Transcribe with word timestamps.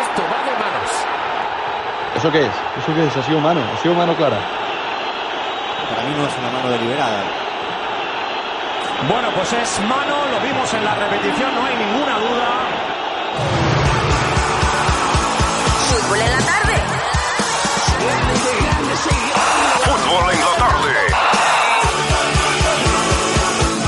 Esto 0.00 0.22
va 0.22 0.38
de 0.44 0.52
manos. 0.58 0.90
¿Eso 2.16 2.32
qué 2.32 2.40
es? 2.46 2.52
¿Eso 2.82 2.94
qué 2.94 3.06
es? 3.06 3.16
¿Ha 3.16 3.22
sido 3.22 3.40
mano? 3.40 3.60
¿Ha 3.60 3.82
sido 3.82 3.94
mano 3.94 4.14
clara? 4.16 4.38
Para 5.88 6.02
mí 6.02 6.14
no 6.16 6.26
es 6.26 6.36
una 6.38 6.50
mano 6.50 6.70
deliberada. 6.70 7.22
Bueno, 9.08 9.28
pues 9.34 9.52
es 9.52 9.80
mano, 9.82 10.26
lo 10.26 10.40
vimos 10.40 10.74
en 10.74 10.84
la 10.84 10.94
repetición, 10.96 11.54
no 11.54 11.64
hay 11.64 11.76
ninguna 11.76 12.18
duda. 12.18 12.48
Fútbol 15.88 16.20
en 16.20 16.30
la 16.32 16.38
tarde. 16.38 16.74
Fútbol 19.84 20.30
en 20.32 20.40
la 20.40 20.56
tarde. 20.56 21.07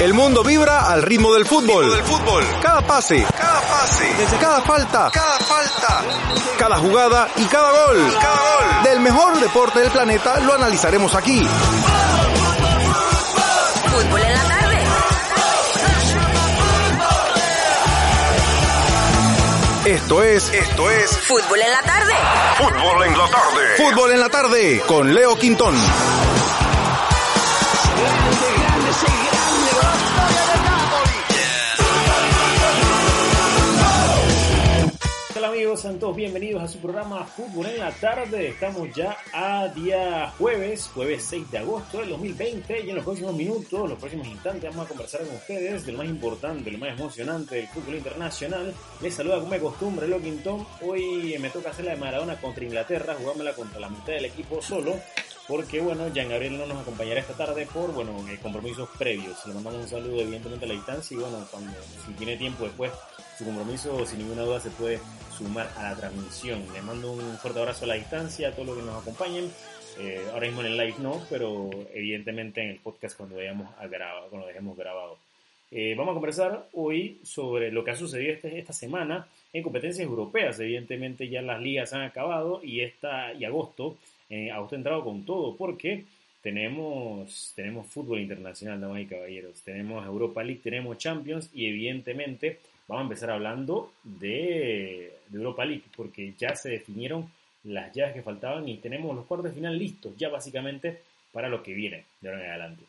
El 0.01 0.15
mundo 0.15 0.43
vibra 0.43 0.91
al 0.91 1.03
ritmo 1.03 1.35
del 1.35 1.45
fútbol. 1.45 1.85
Cada 2.63 2.81
pase, 2.81 3.23
cada 3.37 3.61
pase, 3.61 4.07
cada 4.41 4.63
falta, 4.63 5.11
cada 5.13 5.39
falta, 5.39 6.03
cada 6.59 6.79
jugada 6.79 7.29
y 7.37 7.45
cada 7.45 7.71
gol. 7.71 8.17
Cada 8.19 8.35
gol. 8.35 8.83
Del 8.85 9.01
mejor 9.01 9.39
deporte 9.41 9.81
del 9.81 9.91
planeta 9.91 10.41
lo 10.41 10.55
analizaremos 10.55 11.15
aquí. 11.15 11.47
Fútbol 13.91 14.23
en 14.23 14.33
la 14.33 14.45
tarde. 14.45 14.79
Esto 19.85 20.23
es, 20.23 20.51
esto 20.55 20.91
es 20.91 21.11
Fútbol 21.29 21.61
en 21.61 21.73
la 21.73 21.83
tarde. 21.83 22.15
Fútbol 22.57 23.05
en 23.05 23.19
la 23.19 23.29
tarde. 23.29 23.77
Fútbol 23.77 24.13
en 24.13 24.21
la 24.21 24.29
tarde 24.31 24.83
con 24.87 25.13
Leo 25.13 25.37
Quintón. 25.37 25.75
Amigos, 35.71 35.83
sean 35.83 36.01
todos 36.01 36.17
bienvenidos 36.17 36.65
a 36.65 36.67
su 36.67 36.79
programa 36.79 37.25
Fútbol 37.25 37.67
en 37.67 37.79
la 37.79 37.93
tarde. 37.93 38.49
Estamos 38.49 38.93
ya 38.93 39.17
a 39.33 39.69
día 39.69 40.33
jueves, 40.37 40.91
jueves 40.93 41.25
6 41.29 41.49
de 41.49 41.59
agosto 41.59 41.99
del 41.99 42.09
2020 42.09 42.81
y 42.81 42.91
en 42.91 42.97
los 42.97 43.05
próximos 43.05 43.35
minutos, 43.35 43.89
los 43.89 43.99
próximos 43.99 44.27
instantes 44.27 44.69
vamos 44.69 44.87
a 44.87 44.89
conversar 44.89 45.21
con 45.25 45.37
ustedes 45.37 45.87
de 45.87 45.93
lo 45.93 45.99
más 45.99 46.09
importante, 46.09 46.73
lo 46.73 46.79
más 46.79 46.99
emocionante 46.99 47.55
del 47.55 47.69
fútbol 47.69 47.95
internacional. 47.95 48.75
Les 49.01 49.15
saluda 49.15 49.39
como 49.39 49.53
de 49.53 49.61
costumbre 49.61 50.09
Lockington. 50.09 50.67
Hoy 50.85 51.37
me 51.39 51.51
toca 51.51 51.71
hacer 51.71 51.85
la 51.85 51.93
de 51.93 51.99
Maradona 51.99 52.41
contra 52.41 52.65
Inglaterra, 52.65 53.15
jugármela 53.17 53.53
contra 53.53 53.79
la 53.79 53.91
mitad 53.91 54.13
del 54.15 54.25
equipo 54.25 54.61
solo. 54.61 54.97
Porque 55.47 55.81
bueno, 55.81 56.09
Jean 56.13 56.31
Gabriel 56.31 56.59
no 56.59 56.67
nos 56.67 56.79
acompañará 56.79 57.21
esta 57.21 57.35
tarde 57.35 57.69
por 57.73 57.93
bueno 57.93 58.13
eh, 58.29 58.39
compromisos 58.43 58.89
previos. 58.99 59.45
Le 59.47 59.55
mandamos 59.55 59.83
un 59.83 59.89
saludo 59.89 60.21
evidentemente 60.21 60.65
a 60.65 60.69
la 60.69 60.75
distancia 60.75 61.17
y 61.17 61.21
bueno, 61.21 61.47
cuando 61.49 61.73
si 62.07 62.13
tiene 62.15 62.37
tiempo 62.37 62.65
después 62.65 62.91
su 63.39 63.45
compromiso 63.45 64.05
sin 64.05 64.19
ninguna 64.19 64.43
duda 64.43 64.61
se 64.61 64.71
puede 64.71 65.01
sumar 65.41 65.71
a 65.77 65.91
la 65.91 65.97
transmisión. 65.97 66.63
Les 66.75 66.83
mando 66.85 67.13
un 67.13 67.39
fuerte 67.39 67.61
abrazo 67.61 67.85
a 67.85 67.89
la 67.89 67.95
distancia 67.95 68.49
a 68.49 68.53
todos 68.53 68.69
los 68.69 68.77
que 68.79 68.85
nos 68.85 69.01
acompañen. 69.01 69.51
Eh, 69.99 70.21
ahora 70.33 70.47
mismo 70.47 70.61
en 70.61 70.67
el 70.69 70.77
live 70.77 70.95
no, 71.01 71.21
pero 71.31 71.71
evidentemente 71.95 72.63
en 72.63 72.71
el 72.71 72.79
podcast 72.79 73.17
cuando 73.17 73.37
vayamos 73.37 73.69
a 73.79 73.89
cuando 74.29 74.47
dejemos 74.47 74.77
grabado. 74.77 75.19
Eh, 75.71 75.95
vamos 75.97 76.13
a 76.13 76.15
conversar 76.15 76.69
hoy 76.73 77.21
sobre 77.23 77.71
lo 77.73 77.85
que 77.85 77.93
ha 77.93 77.97
sucedido 77.97 78.33
este, 78.33 78.59
esta 78.59 78.73
semana 78.73 79.29
en 79.53 79.63
competencias 79.63 80.07
europeas. 80.07 80.61
Evidentemente 80.61 81.29
ya 81.29 81.43
las 81.43 81.61
ligas 81.61 81.93
han 81.93 82.03
acabado 82.03 82.61
y 82.63 82.81
esta 82.81 83.33
y 83.33 83.45
agosto, 83.45 83.97
eh, 84.29 84.51
agosto 84.51 84.75
ha 84.75 84.79
entrado 84.79 85.05
con 85.05 85.25
todo 85.25 85.57
porque 85.57 86.05
tenemos, 86.43 87.53
tenemos 87.57 87.87
fútbol 87.87 88.21
internacional, 88.21 88.81
damas 88.81 89.01
y 89.01 89.07
caballeros. 89.07 89.63
Tenemos 89.63 90.05
Europa 90.05 90.43
League, 90.43 90.61
tenemos 90.63 90.99
Champions 90.99 91.51
y 91.55 91.67
evidentemente 91.67 92.59
vamos 92.91 93.03
a 93.03 93.05
empezar 93.05 93.31
hablando 93.31 93.93
de, 94.03 95.21
Europa 95.33 95.65
League, 95.65 95.85
porque 95.97 96.35
ya 96.37 96.57
se 96.57 96.71
definieron 96.71 97.31
las 97.63 97.95
llaves 97.95 98.15
que 98.15 98.23
faltaban 98.23 98.69
y 98.69 98.79
tenemos 98.79 99.15
los 99.15 99.27
cuartos 99.27 99.51
de 99.51 99.55
final 99.55 99.79
listos, 99.79 100.17
ya 100.17 100.29
básicamente 100.29 101.03
para 101.31 101.49
lo 101.49 101.63
que 101.63 101.73
viene 101.73 102.05
de 102.21 102.29
ahora 102.29 102.45
en 102.45 102.51
adelante. 102.51 102.85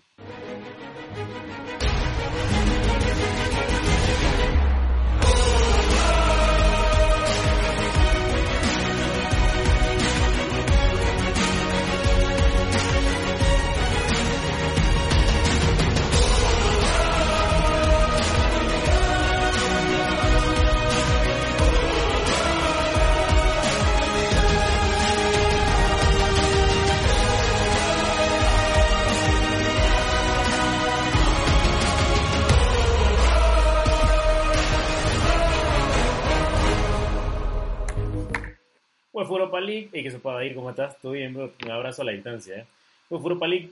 Pues 39.28 39.64
League, 39.64 39.90
y 39.94 40.02
que 40.02 40.09
se 40.09 40.18
pueda 40.20 40.44
ir, 40.44 40.56
¿cómo 40.56 40.72
estás? 40.72 40.98
Todo 41.00 41.12
bien? 41.12 41.38
Un 41.38 41.72
abrazo 41.72 42.02
a 42.02 42.06
la 42.06 42.12
distancia, 42.12 42.58
¿eh? 42.58 42.66
Pues 43.08 43.22
League, 43.48 43.70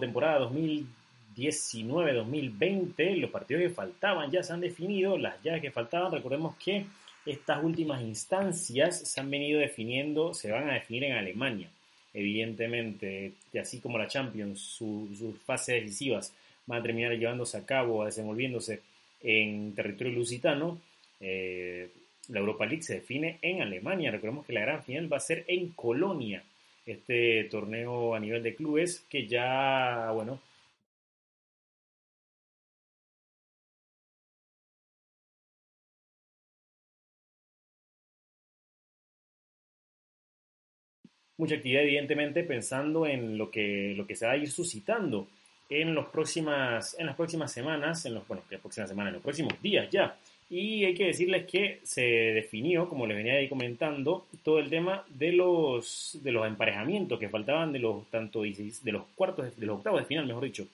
temporada 0.00 0.48
2019-2020, 1.36 3.16
los 3.16 3.30
partidos 3.30 3.62
que 3.62 3.70
faltaban 3.70 4.30
ya 4.30 4.44
se 4.44 4.52
han 4.52 4.60
definido, 4.60 5.18
las 5.18 5.42
llaves 5.42 5.62
que 5.62 5.72
faltaban, 5.72 6.12
recordemos 6.12 6.54
que 6.56 6.84
estas 7.26 7.64
últimas 7.64 8.00
instancias 8.02 9.08
se 9.08 9.20
han 9.20 9.30
venido 9.30 9.58
definiendo, 9.58 10.34
se 10.34 10.52
van 10.52 10.70
a 10.70 10.74
definir 10.74 11.04
en 11.04 11.14
Alemania, 11.14 11.68
evidentemente, 12.14 13.32
así 13.60 13.80
como 13.80 13.98
la 13.98 14.06
Champions, 14.06 14.60
su, 14.60 15.08
sus 15.18 15.36
fases 15.40 15.82
decisivas 15.82 16.32
van 16.66 16.78
a 16.78 16.82
terminar 16.82 17.18
llevándose 17.18 17.56
a 17.56 17.66
cabo, 17.66 18.04
desenvolviéndose 18.04 18.80
en 19.22 19.74
territorio 19.74 20.12
lusitano, 20.12 20.78
eh, 21.20 21.90
la 22.28 22.40
Europa 22.40 22.66
League 22.66 22.82
se 22.82 22.94
define 22.94 23.38
en 23.42 23.62
Alemania. 23.62 24.10
Recordemos 24.10 24.46
que 24.46 24.52
la 24.52 24.62
gran 24.62 24.82
final 24.82 25.12
va 25.12 25.16
a 25.18 25.20
ser 25.20 25.44
en 25.48 25.68
Colonia, 25.70 26.42
este 26.86 27.44
torneo 27.44 28.14
a 28.14 28.20
nivel 28.20 28.42
de 28.42 28.54
clubes 28.54 29.04
que 29.08 29.26
ya, 29.26 30.10
bueno, 30.12 30.40
mucha 41.42 41.56
actividad 41.56 41.82
evidentemente 41.82 42.44
pensando 42.44 43.04
en 43.06 43.36
lo 43.36 43.50
que, 43.50 43.94
lo 43.96 44.06
que 44.06 44.14
se 44.14 44.26
va 44.26 44.32
a 44.32 44.36
ir 44.36 44.50
suscitando 44.50 45.26
en, 45.68 45.94
los 45.94 46.06
próximas, 46.08 46.96
en 46.98 47.06
las 47.06 47.16
próximas 47.16 47.50
semanas, 47.50 48.06
en 48.06 48.14
los, 48.14 48.26
bueno, 48.28 48.44
las 48.48 48.60
próximas 48.60 48.88
semanas, 48.88 49.10
en 49.10 49.14
los 49.14 49.22
próximos 49.22 49.60
días 49.60 49.88
ya. 49.90 50.16
Y 50.54 50.84
hay 50.84 50.92
que 50.92 51.06
decirles 51.06 51.46
que 51.46 51.80
se 51.82 52.02
definió, 52.02 52.86
como 52.86 53.06
les 53.06 53.16
venía 53.16 53.32
ahí 53.36 53.48
comentando, 53.48 54.26
todo 54.42 54.58
el 54.58 54.68
tema 54.68 55.02
de 55.08 55.32
los, 55.32 56.18
de 56.22 56.30
los 56.30 56.46
emparejamientos 56.46 57.18
que 57.18 57.30
faltaban 57.30 57.72
de 57.72 57.78
los 57.78 58.06
tanto 58.10 58.42
de 58.42 58.92
los 58.92 59.04
cuartos, 59.14 59.56
de 59.56 59.64
los 59.64 59.78
octavos 59.78 60.00
de 60.00 60.06
final, 60.06 60.26
mejor 60.26 60.44
dicho, 60.44 60.66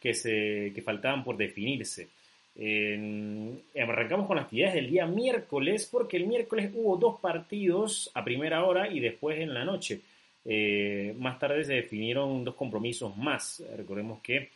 que, 0.00 0.14
se, 0.14 0.72
que 0.74 0.80
faltaban 0.80 1.24
por 1.24 1.36
definirse. 1.36 2.08
Eh, 2.56 3.52
arrancamos 3.78 4.26
con 4.26 4.36
las 4.36 4.46
actividades 4.46 4.76
del 4.76 4.88
día 4.88 5.04
miércoles, 5.04 5.86
porque 5.92 6.16
el 6.16 6.26
miércoles 6.26 6.70
hubo 6.74 6.96
dos 6.96 7.20
partidos 7.20 8.10
a 8.14 8.24
primera 8.24 8.64
hora 8.64 8.90
y 8.90 8.98
después 8.98 9.40
en 9.40 9.52
la 9.52 9.62
noche. 9.62 10.00
Eh, 10.46 11.14
más 11.18 11.38
tarde 11.38 11.64
se 11.64 11.74
definieron 11.74 12.44
dos 12.44 12.54
compromisos 12.54 13.14
más. 13.18 13.62
Recordemos 13.76 14.22
que 14.22 14.48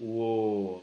hubo 0.00 0.82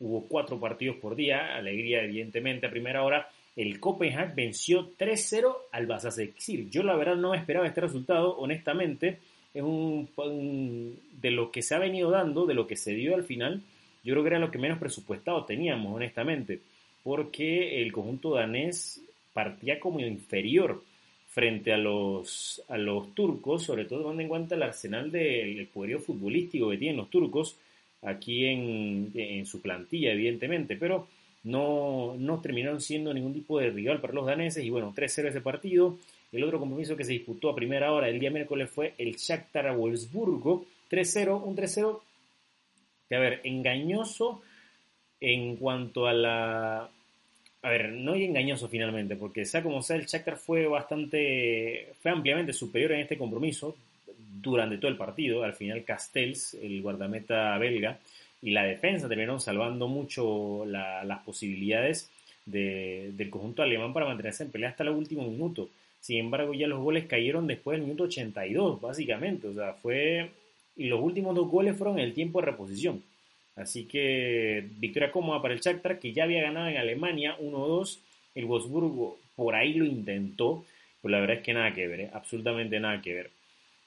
Hubo 0.00 0.26
cuatro 0.26 0.58
partidos 0.58 0.96
por 0.96 1.14
día, 1.14 1.54
alegría 1.54 2.02
evidentemente 2.02 2.66
a 2.66 2.70
primera 2.70 3.04
hora. 3.04 3.28
El 3.56 3.78
Copenhague 3.78 4.34
venció 4.34 4.90
3-0 4.96 5.54
al 5.70 5.86
Basaksehir. 5.86 6.68
Yo 6.70 6.82
la 6.82 6.96
verdad 6.96 7.16
no 7.16 7.34
esperaba 7.34 7.66
este 7.66 7.80
resultado, 7.80 8.36
honestamente. 8.36 9.18
Es 9.52 9.62
un, 9.62 10.08
un, 10.16 10.98
de 11.20 11.30
lo 11.30 11.52
que 11.52 11.62
se 11.62 11.76
ha 11.76 11.78
venido 11.78 12.10
dando, 12.10 12.44
de 12.44 12.54
lo 12.54 12.66
que 12.66 12.76
se 12.76 12.92
dio 12.92 13.14
al 13.14 13.22
final. 13.22 13.62
yo 14.02 14.14
creo 14.14 14.24
que 14.24 14.30
era 14.30 14.38
lo 14.40 14.50
que 14.50 14.58
menos 14.58 14.78
presupuestado 14.78 15.44
teníamos, 15.44 15.94
honestamente, 15.94 16.60
porque 17.04 17.80
el 17.80 17.92
conjunto 17.92 18.34
danés 18.34 19.00
partía 19.32 19.78
como 19.78 20.00
inferior 20.00 20.82
frente 21.28 21.72
a 21.72 21.78
los, 21.78 22.62
a 22.68 22.78
los 22.78 23.14
turcos, 23.14 23.64
sobre 23.64 23.84
todo 23.84 24.02
tomando 24.02 24.22
en 24.22 24.28
cuenta 24.28 24.54
el 24.54 24.62
arsenal 24.62 25.10
del 25.10 25.66
poderío 25.66 25.98
futbolístico 25.98 26.70
que 26.70 26.78
tienen 26.78 26.96
los 26.96 27.10
turcos 27.10 27.58
aquí 28.04 28.46
en, 28.46 29.10
en 29.14 29.46
su 29.46 29.60
plantilla, 29.60 30.12
evidentemente, 30.12 30.76
pero 30.76 31.08
no, 31.44 32.14
no 32.18 32.40
terminaron 32.40 32.80
siendo 32.80 33.12
ningún 33.12 33.34
tipo 33.34 33.58
de 33.58 33.70
rival 33.70 34.00
para 34.00 34.14
los 34.14 34.26
daneses 34.26 34.64
y 34.64 34.70
bueno, 34.70 34.92
3-0 34.94 35.28
ese 35.28 35.40
partido. 35.40 35.98
El 36.32 36.42
otro 36.42 36.58
compromiso 36.58 36.96
que 36.96 37.04
se 37.04 37.12
disputó 37.12 37.50
a 37.50 37.54
primera 37.54 37.92
hora 37.92 38.08
el 38.08 38.18
día 38.18 38.30
miércoles 38.30 38.70
fue 38.70 38.94
el 38.98 39.14
Shakhtar 39.14 39.76
Wolfsburgo, 39.76 40.66
3-0, 40.90 41.42
un 41.44 41.56
3-0 41.56 42.00
que 43.08 43.16
a 43.16 43.20
ver, 43.20 43.40
engañoso 43.44 44.42
en 45.20 45.56
cuanto 45.56 46.06
a 46.06 46.12
la... 46.12 46.90
A 47.62 47.70
ver, 47.70 47.92
no 47.92 48.12
hay 48.12 48.24
engañoso 48.24 48.68
finalmente, 48.68 49.16
porque 49.16 49.44
sea 49.44 49.62
como 49.62 49.82
sea, 49.82 49.96
el 49.96 50.06
Shakhtar 50.06 50.36
fue 50.36 50.66
bastante, 50.66 51.92
fue 52.02 52.10
ampliamente 52.10 52.52
superior 52.52 52.92
en 52.92 53.00
este 53.00 53.16
compromiso 53.16 53.76
durante 54.50 54.78
todo 54.78 54.90
el 54.90 54.96
partido. 54.96 55.42
Al 55.42 55.54
final 55.54 55.84
Castells, 55.84 56.54
el 56.54 56.82
guardameta 56.82 57.56
belga, 57.58 57.98
y 58.42 58.50
la 58.50 58.64
defensa 58.64 59.08
terminaron 59.08 59.40
salvando 59.40 59.88
mucho 59.88 60.64
las 60.66 61.18
posibilidades 61.24 62.10
del 62.44 63.30
conjunto 63.30 63.62
alemán 63.62 63.92
para 63.92 64.06
mantenerse 64.06 64.44
en 64.44 64.50
pelea 64.50 64.68
hasta 64.70 64.82
el 64.82 64.90
último 64.90 65.22
minuto. 65.22 65.70
Sin 66.00 66.18
embargo, 66.18 66.52
ya 66.52 66.66
los 66.66 66.80
goles 66.82 67.06
cayeron 67.06 67.46
después 67.46 67.78
del 67.78 67.86
minuto 67.86 68.04
82, 68.04 68.80
básicamente. 68.80 69.48
O 69.48 69.54
sea, 69.54 69.72
fue. 69.72 70.30
Y 70.76 70.88
los 70.88 71.00
últimos 71.00 71.34
dos 71.34 71.48
goles 71.48 71.76
fueron 71.76 71.98
en 71.98 72.04
el 72.04 72.12
tiempo 72.12 72.40
de 72.40 72.46
reposición. 72.46 73.02
Así 73.56 73.84
que 73.84 74.68
victoria 74.78 75.10
cómoda 75.10 75.40
para 75.40 75.54
el 75.54 75.60
Shakhtar, 75.60 75.98
que 75.98 76.12
ya 76.12 76.24
había 76.24 76.42
ganado 76.42 76.68
en 76.68 76.76
Alemania 76.76 77.38
1-2. 77.38 77.98
El 78.34 78.44
Wolfsburgo 78.46 79.18
por 79.36 79.54
ahí 79.54 79.72
lo 79.74 79.86
intentó, 79.86 80.66
pero 81.00 81.12
la 81.12 81.20
verdad 81.20 81.36
es 81.36 81.42
que 81.42 81.54
nada 81.54 81.72
que 81.72 81.86
ver, 81.86 82.00
¿eh? 82.00 82.10
absolutamente 82.12 82.80
nada 82.80 83.00
que 83.00 83.14
ver 83.14 83.30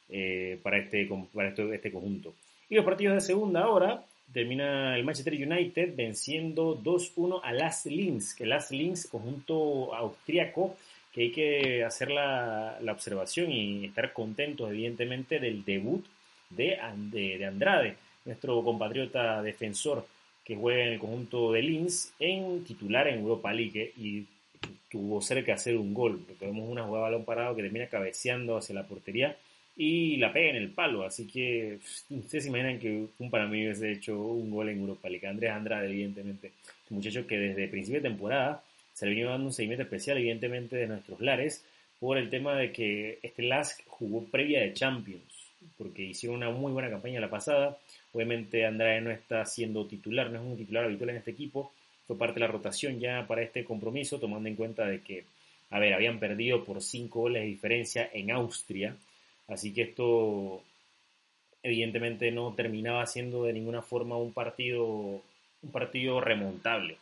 eh, 0.09 0.59
para, 0.63 0.77
este, 0.77 1.09
para 1.33 1.50
este, 1.50 1.75
este 1.75 1.92
conjunto. 1.92 2.33
Y 2.69 2.75
los 2.75 2.86
partidos 2.86 3.15
de 3.15 3.21
segunda 3.21 3.68
hora, 3.69 4.04
termina 4.33 4.95
el 4.95 5.04
Manchester 5.04 5.33
United 5.33 5.95
venciendo 5.95 6.81
2-1 6.81 7.42
a 7.44 7.51
Las 7.54 7.86
Linz, 7.86 8.33
que 8.33 8.45
Las 8.45 8.71
Linz, 8.71 9.07
conjunto 9.07 9.94
austriaco, 9.95 10.75
que 11.13 11.21
hay 11.24 11.31
que 11.31 11.83
hacer 11.83 12.12
la, 12.12 12.77
la, 12.81 12.92
observación 12.92 13.51
y 13.51 13.86
estar 13.86 14.13
contentos, 14.13 14.69
evidentemente, 14.69 15.39
del 15.39 15.63
debut 15.63 16.06
de, 16.50 16.77
de, 17.12 17.38
de, 17.38 17.45
Andrade, 17.45 17.95
nuestro 18.25 18.63
compatriota 18.63 19.42
defensor 19.42 20.06
que 20.44 20.56
juega 20.56 20.83
en 20.83 20.94
el 20.94 21.00
conjunto 21.00 21.51
de 21.51 21.62
Linz 21.62 22.13
en 22.19 22.63
titular 22.63 23.07
en 23.07 23.19
Europa 23.19 23.51
League 23.51 23.92
y 23.98 24.25
tuvo 24.89 25.21
cerca 25.21 25.48
de 25.48 25.54
hacer 25.54 25.77
un 25.77 25.94
gol, 25.94 26.21
vemos 26.39 26.69
una 26.69 26.83
jugada 26.83 27.06
balón 27.06 27.25
parado 27.25 27.56
que 27.56 27.63
termina 27.63 27.88
cabeceando 27.88 28.57
hacia 28.57 28.75
la 28.75 28.88
portería 28.88 29.36
y 29.77 30.18
la 30.18 30.33
pega 30.33 30.50
en 30.50 30.56
el 30.56 30.71
palo. 30.71 31.06
Así 31.06 31.27
que 31.27 31.77
ustedes 32.09 32.44
se 32.44 32.50
imaginan 32.50 32.79
que 32.79 33.06
un 33.19 33.29
mí 33.29 33.63
hubiese 33.63 33.91
hecho 33.91 34.19
un 34.19 34.50
gol 34.50 34.69
en 34.69 34.79
Europa 34.79 35.07
League. 35.07 35.27
Andrés 35.27 35.51
Andrade, 35.51 35.88
evidentemente, 35.88 36.51
un 36.89 36.97
muchacho 36.97 37.27
que 37.27 37.38
desde 37.38 37.65
el 37.65 37.69
principio 37.69 38.01
de 38.01 38.09
temporada 38.09 38.63
se 38.94 39.06
le 39.06 39.13
vino 39.13 39.29
dando 39.29 39.45
un 39.45 39.53
seguimiento 39.53 39.83
especial, 39.83 40.18
evidentemente, 40.18 40.75
de 40.75 40.88
nuestros 40.88 41.21
lares, 41.21 41.63
por 42.00 42.18
el 42.18 42.29
tema 42.29 42.56
de 42.56 42.71
que 42.71 43.19
este 43.21 43.44
Lask 43.44 43.81
jugó 43.88 44.24
previa 44.25 44.62
de 44.62 44.74
Champions, 44.74 45.51
porque 45.77 46.03
hicieron 46.03 46.38
una 46.38 46.50
muy 46.50 46.71
buena 46.71 46.89
campaña 46.89 47.19
la 47.19 47.30
pasada. 47.30 47.77
Obviamente 48.13 48.65
Andrade 48.65 49.01
no 49.01 49.12
está 49.12 49.45
siendo 49.45 49.85
titular, 49.85 50.31
no 50.31 50.39
es 50.39 50.45
un 50.45 50.57
titular 50.57 50.85
habitual 50.85 51.12
en 51.12 51.18
este 51.18 51.31
equipo. 51.31 51.71
Fue 52.07 52.18
parte 52.18 52.35
de 52.35 52.39
la 52.41 52.47
rotación 52.47 53.00
ya 53.00 53.27
para 53.27 53.44
este 53.44 53.63
compromiso, 53.63 54.19
tomando 54.19 54.50
en 54.50 54.56
cuenta 54.56 54.85
de 54.88 55.01
que, 55.01 55.25
a 55.69 55.80
ver, 55.80 55.94
habían 55.94 56.19
perdido 56.19 56.63
por 56.63 56.81
cinco 56.81 57.21
goles 57.21 57.44
de 57.44 57.50
diferencia 57.50 58.09
en 58.13 58.31
Austria 58.31 58.95
Así 59.47 59.73
que 59.73 59.83
esto 59.83 60.61
evidentemente 61.63 62.31
no 62.31 62.53
terminaba 62.53 63.05
siendo 63.05 63.44
de 63.44 63.53
ninguna 63.53 63.81
forma 63.81 64.17
un 64.17 64.33
partido, 64.33 64.85
un 64.85 65.71
partido 65.71 66.21
remontable. 66.21 66.97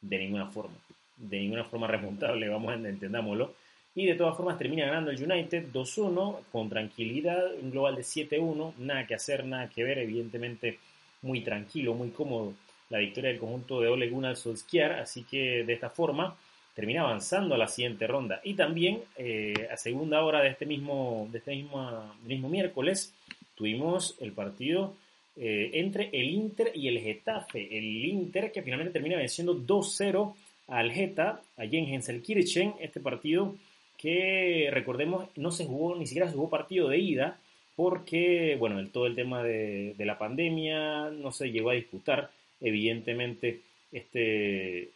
De 0.00 0.18
ninguna 0.18 0.46
forma. 0.46 0.76
De 1.16 1.38
ninguna 1.38 1.64
forma 1.64 1.86
remontable, 1.86 2.48
vamos 2.50 2.74
entendámoslo. 2.74 3.54
Y 3.94 4.06
de 4.06 4.14
todas 4.14 4.36
formas 4.36 4.58
termina 4.58 4.86
ganando 4.86 5.10
el 5.10 5.22
United 5.22 5.72
2-1 5.72 6.44
con 6.52 6.68
tranquilidad, 6.68 7.52
un 7.60 7.70
global 7.72 7.96
de 7.96 8.02
7-1, 8.02 8.74
nada 8.78 9.06
que 9.06 9.14
hacer, 9.14 9.44
nada 9.44 9.68
que 9.68 9.82
ver, 9.82 9.98
evidentemente 9.98 10.78
muy 11.22 11.40
tranquilo, 11.40 11.94
muy 11.94 12.10
cómodo 12.10 12.54
la 12.90 12.98
victoria 12.98 13.30
del 13.30 13.40
conjunto 13.40 13.80
de 13.80 13.88
Ole 13.88 14.08
Gunnar 14.08 14.36
Solskjaer, 14.36 14.92
así 14.92 15.24
que 15.24 15.64
de 15.64 15.72
esta 15.72 15.90
forma 15.90 16.36
termina 16.78 17.00
avanzando 17.00 17.56
a 17.56 17.58
la 17.58 17.66
siguiente 17.66 18.06
ronda. 18.06 18.40
Y 18.44 18.54
también 18.54 19.00
eh, 19.16 19.66
a 19.68 19.76
segunda 19.76 20.22
hora 20.22 20.40
de 20.40 20.50
este 20.50 20.64
mismo, 20.64 21.26
de 21.32 21.38
este 21.38 21.50
mismo, 21.50 22.14
mismo 22.24 22.48
miércoles 22.48 23.12
tuvimos 23.56 24.16
el 24.20 24.30
partido 24.30 24.94
eh, 25.36 25.70
entre 25.72 26.08
el 26.12 26.30
Inter 26.30 26.70
y 26.72 26.86
el 26.86 27.00
Getafe. 27.00 27.76
El 27.76 28.04
Inter 28.04 28.52
que 28.52 28.62
finalmente 28.62 28.92
termina 28.92 29.16
venciendo 29.16 29.56
2-0 29.56 30.34
al 30.68 30.92
Geta, 30.92 31.42
allí 31.56 31.78
en 31.78 31.92
Henselkirchen, 31.94 32.74
este 32.78 33.00
partido 33.00 33.56
que 33.96 34.68
recordemos 34.70 35.26
no 35.34 35.50
se 35.50 35.64
jugó, 35.64 35.96
ni 35.96 36.06
siquiera 36.06 36.28
se 36.28 36.36
jugó 36.36 36.48
partido 36.48 36.88
de 36.88 36.98
ida, 36.98 37.40
porque, 37.74 38.54
bueno, 38.56 38.86
todo 38.90 39.08
el 39.08 39.16
tema 39.16 39.42
de, 39.42 39.94
de 39.98 40.06
la 40.06 40.16
pandemia 40.16 41.10
no 41.10 41.32
se 41.32 41.50
llegó 41.50 41.70
a 41.70 41.74
disputar, 41.74 42.30
evidentemente, 42.60 43.62
este, 43.90 44.90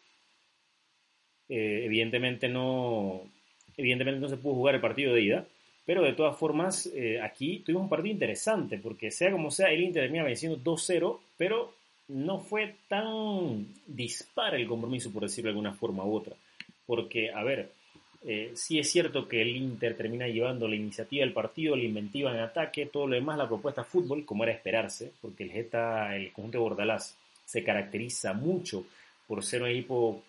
eh, 1.54 1.84
evidentemente, 1.84 2.48
no, 2.48 3.20
evidentemente 3.76 4.20
no 4.20 4.28
se 4.30 4.38
pudo 4.38 4.54
jugar 4.54 4.74
el 4.74 4.80
partido 4.80 5.12
de 5.12 5.20
ida, 5.20 5.46
pero 5.84 6.02
de 6.02 6.14
todas 6.14 6.34
formas 6.38 6.86
eh, 6.94 7.20
aquí 7.20 7.58
tuvimos 7.58 7.82
un 7.82 7.88
partido 7.90 8.14
interesante, 8.14 8.78
porque 8.78 9.10
sea 9.10 9.30
como 9.30 9.50
sea, 9.50 9.70
el 9.70 9.82
Inter 9.82 10.04
termina 10.04 10.24
venciendo 10.24 10.58
2-0, 10.58 11.18
pero 11.36 11.74
no 12.08 12.38
fue 12.38 12.76
tan 12.88 13.66
dispar 13.86 14.54
el 14.54 14.66
compromiso, 14.66 15.12
por 15.12 15.24
decirlo 15.24 15.48
de 15.48 15.50
alguna 15.50 15.74
forma 15.74 16.06
u 16.06 16.14
otra. 16.14 16.34
Porque, 16.86 17.30
a 17.30 17.42
ver, 17.44 17.70
eh, 18.24 18.52
sí 18.54 18.78
es 18.78 18.90
cierto 18.90 19.28
que 19.28 19.42
el 19.42 19.54
Inter 19.54 19.94
termina 19.94 20.28
llevando 20.28 20.66
la 20.66 20.76
iniciativa 20.76 21.22
del 21.22 21.34
partido, 21.34 21.76
la 21.76 21.84
inventiva 21.84 22.32
en 22.32 22.40
ataque, 22.40 22.86
todo 22.86 23.06
lo 23.06 23.14
demás, 23.14 23.36
la 23.36 23.48
propuesta 23.48 23.84
fútbol, 23.84 24.24
como 24.24 24.44
era 24.44 24.54
esperarse, 24.54 25.12
porque 25.20 25.44
el 25.44 25.50
Geta, 25.50 26.16
el 26.16 26.32
conjunto 26.32 26.56
de 26.56 26.64
Bordalás, 26.64 27.14
se 27.44 27.62
caracteriza 27.62 28.32
mucho 28.32 28.86
por 29.26 29.44
ser 29.44 29.62
un 29.62 29.68
equipo 29.68 30.22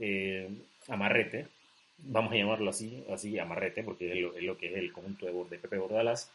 eh, 0.00 0.48
amarrete, 0.88 1.46
vamos 1.98 2.32
a 2.32 2.36
llamarlo 2.36 2.70
así, 2.70 3.04
así 3.12 3.38
amarrete, 3.38 3.82
porque 3.82 4.12
es 4.12 4.42
lo, 4.42 4.56
que 4.56 4.68
es 4.68 4.76
el 4.76 4.92
conjunto 4.92 5.26
de, 5.26 5.58
Pepe 5.58 5.78
Bordalas, 5.78 6.30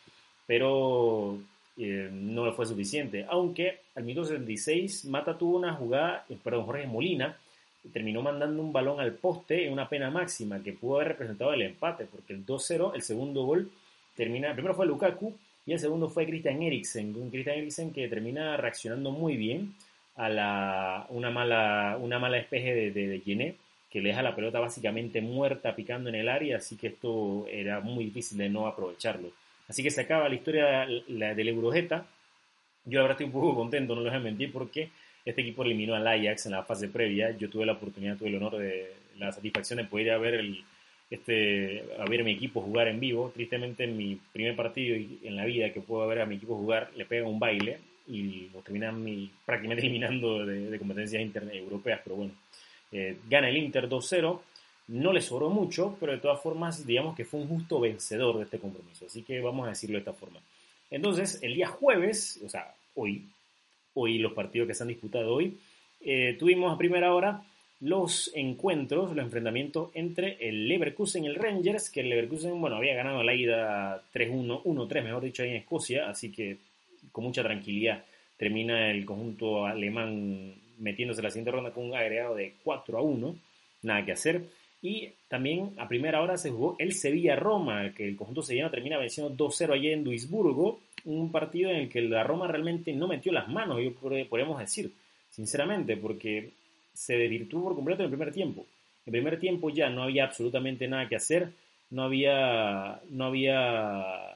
pero 0.45 1.37
eh, 1.77 2.09
no 2.11 2.51
fue 2.53 2.65
suficiente. 2.65 3.25
Aunque 3.27 3.79
al 3.95 4.03
minuto 4.03 4.27
76 4.27 5.05
Mata 5.05 5.37
tuvo 5.37 5.57
una 5.57 5.73
jugada, 5.73 6.25
eh, 6.29 6.37
perdón, 6.41 6.65
Jorge 6.65 6.87
Molina 6.87 7.37
terminó 7.91 8.21
mandando 8.21 8.61
un 8.61 8.73
balón 8.73 8.99
al 8.99 9.13
poste 9.13 9.65
en 9.65 9.73
una 9.73 9.87
pena 9.89 10.09
máxima 10.09 10.61
que 10.63 10.73
pudo 10.73 10.95
haber 10.95 11.09
representado 11.09 11.53
el 11.53 11.61
empate, 11.61 12.05
porque 12.05 12.33
el 12.33 12.45
2-0, 12.45 12.95
el 12.95 13.01
segundo 13.01 13.43
gol, 13.43 13.69
termina, 14.15 14.53
primero 14.53 14.73
fue 14.73 14.85
Lukaku 14.85 15.35
y 15.65 15.73
el 15.73 15.79
segundo 15.79 16.09
fue 16.09 16.25
Christian 16.25 16.61
Eriksen, 16.61 17.15
un 17.15 17.29
Christian 17.29 17.57
Eriksen 17.57 17.93
que 17.93 18.07
termina 18.07 18.57
reaccionando 18.57 19.11
muy 19.11 19.35
bien 19.37 19.73
a 20.15 20.29
la, 20.29 21.05
una, 21.09 21.29
mala, 21.29 21.97
una 21.99 22.19
mala 22.19 22.37
espeje 22.37 22.73
de, 22.73 22.91
de, 22.91 23.55
que 23.89 24.01
le 24.01 24.09
deja 24.09 24.21
la 24.21 24.35
pelota 24.35 24.59
básicamente 24.59 25.21
muerta 25.21 25.75
picando 25.75 26.09
en 26.09 26.15
el 26.15 26.29
área, 26.29 26.57
así 26.57 26.77
que 26.77 26.87
esto 26.87 27.45
era 27.49 27.79
muy 27.79 28.05
difícil 28.05 28.37
de 28.37 28.49
no 28.49 28.67
aprovecharlo. 28.67 29.31
Así 29.67 29.83
que 29.83 29.89
se 29.89 30.01
acaba 30.01 30.29
la 30.29 30.35
historia 30.35 30.85
del 30.85 31.47
Eurojeta. 31.47 32.05
Yo 32.85 33.01
ahora 33.01 33.13
estoy 33.13 33.27
un 33.27 33.31
poco 33.31 33.55
contento, 33.55 33.95
no 33.95 34.01
les 34.01 34.11
voy 34.11 34.19
a 34.19 34.23
mentir, 34.23 34.51
porque 34.51 34.89
este 35.23 35.41
equipo 35.41 35.63
eliminó 35.63 35.95
al 35.95 36.07
Ajax 36.07 36.45
en 36.45 36.51
la 36.51 36.63
fase 36.63 36.87
previa. 36.87 37.31
Yo 37.37 37.49
tuve 37.49 37.65
la 37.65 37.73
oportunidad, 37.73 38.17
tuve 38.17 38.29
el 38.29 38.35
honor 38.35 38.57
de 38.57 38.93
la 39.17 39.31
satisfacción 39.31 39.77
de 39.77 39.85
poder 39.85 40.19
ver 40.19 40.35
el, 40.35 40.63
este, 41.09 41.83
a 41.97 42.05
ver 42.05 42.23
mi 42.23 42.33
equipo 42.33 42.61
jugar 42.61 42.87
en 42.89 42.99
vivo. 42.99 43.31
Tristemente 43.33 43.85
en 43.85 43.97
mi 43.97 44.19
primer 44.33 44.55
partido 44.55 44.95
en 44.95 45.35
la 45.35 45.45
vida 45.45 45.73
que 45.73 45.81
puedo 45.81 46.05
ver 46.07 46.21
a 46.21 46.25
mi 46.27 46.35
equipo 46.35 46.55
jugar, 46.55 46.91
le 46.95 47.05
pega 47.05 47.27
un 47.27 47.39
baile 47.39 47.79
y 48.07 48.49
lo 48.49 48.61
terminan 48.61 49.03
prácticamente 49.45 49.81
eliminando 49.85 50.45
de, 50.45 50.77
competencias 50.77 51.21
internet 51.21 51.55
europeas, 51.55 52.01
pero 52.03 52.15
bueno, 52.15 52.33
eh, 52.91 53.17
gana 53.29 53.49
el 53.49 53.57
Inter 53.57 53.89
2-0, 53.89 54.39
no 54.87 55.13
le 55.13 55.21
sobró 55.21 55.49
mucho, 55.49 55.97
pero 55.99 56.11
de 56.11 56.19
todas 56.19 56.41
formas, 56.41 56.85
digamos 56.85 57.15
que 57.15 57.25
fue 57.25 57.39
un 57.39 57.47
justo 57.47 57.79
vencedor 57.79 58.37
de 58.37 58.43
este 58.43 58.59
compromiso, 58.59 59.05
así 59.05 59.23
que 59.23 59.41
vamos 59.41 59.65
a 59.65 59.69
decirlo 59.69 59.95
de 59.95 59.99
esta 59.99 60.13
forma. 60.13 60.39
Entonces, 60.91 61.39
el 61.41 61.55
día 61.55 61.67
jueves, 61.67 62.39
o 62.45 62.49
sea, 62.49 62.73
hoy, 62.93 63.25
hoy 63.95 64.19
los 64.19 64.33
partidos 64.33 64.67
que 64.67 64.75
se 64.75 64.83
han 64.83 64.89
disputado 64.89 65.33
hoy, 65.33 65.57
eh, 66.01 66.35
tuvimos 66.37 66.73
a 66.73 66.77
primera 66.77 67.13
hora 67.13 67.43
los 67.81 68.31
encuentros, 68.35 69.15
los 69.15 69.25
enfrentamientos 69.25 69.89
entre 69.95 70.37
el 70.47 70.67
Leverkusen 70.67 71.23
y 71.23 71.27
el 71.27 71.35
Rangers, 71.35 71.89
que 71.89 72.01
el 72.01 72.09
Leverkusen, 72.09 72.59
bueno, 72.61 72.77
había 72.77 72.95
ganado 72.95 73.23
la 73.23 73.33
ida 73.33 74.01
3-1, 74.13 74.63
1-3, 74.63 75.03
mejor 75.03 75.23
dicho, 75.23 75.43
ahí 75.43 75.49
en 75.49 75.55
Escocia, 75.57 76.09
así 76.09 76.31
que 76.31 76.57
con 77.11 77.23
mucha 77.23 77.43
tranquilidad 77.43 78.03
termina 78.37 78.91
el 78.91 79.05
conjunto 79.05 79.65
alemán 79.65 80.53
metiéndose 80.79 81.21
en 81.21 81.25
la 81.25 81.31
siguiente 81.31 81.51
ronda 81.51 81.71
con 81.71 81.85
un 81.85 81.95
agregado 81.95 82.35
de 82.35 82.53
4 82.63 82.97
a 82.97 83.01
1, 83.01 83.35
nada 83.83 84.05
que 84.05 84.11
hacer. 84.11 84.43
Y 84.81 85.09
también 85.27 85.71
a 85.77 85.87
primera 85.87 86.21
hora 86.21 86.37
se 86.37 86.51
jugó 86.51 86.75
el 86.77 86.93
Sevilla-Roma, 86.93 87.93
que 87.93 88.07
el 88.07 88.15
conjunto 88.15 88.41
sevillano 88.41 88.69
termina 88.69 88.97
venciendo 88.97 89.33
2-0 89.35 89.73
allí 89.73 89.89
en 89.89 90.03
Duisburgo, 90.03 90.81
un 91.05 91.31
partido 91.31 91.71
en 91.71 91.77
el 91.77 91.89
que 91.89 92.01
la 92.01 92.23
Roma 92.23 92.47
realmente 92.47 92.93
no 92.93 93.07
metió 93.07 93.31
las 93.31 93.47
manos, 93.47 93.81
yo 93.81 93.93
podríamos 93.93 94.59
decir, 94.59 94.91
sinceramente, 95.29 95.97
porque 95.97 96.51
se 96.93 97.17
desvirtuó 97.17 97.63
por 97.63 97.75
completo 97.75 98.01
en 98.01 98.05
el 98.05 98.11
primer 98.17 98.33
tiempo. 98.33 98.65
En 99.05 99.13
el 99.13 99.21
primer 99.21 99.39
tiempo 99.39 99.69
ya 99.69 99.89
no 99.89 100.03
había 100.03 100.25
absolutamente 100.25 100.87
nada 100.87 101.07
que 101.07 101.15
hacer, 101.15 101.49
no 101.89 102.03
había, 102.03 103.01
no 103.09 103.25
había, 103.25 104.34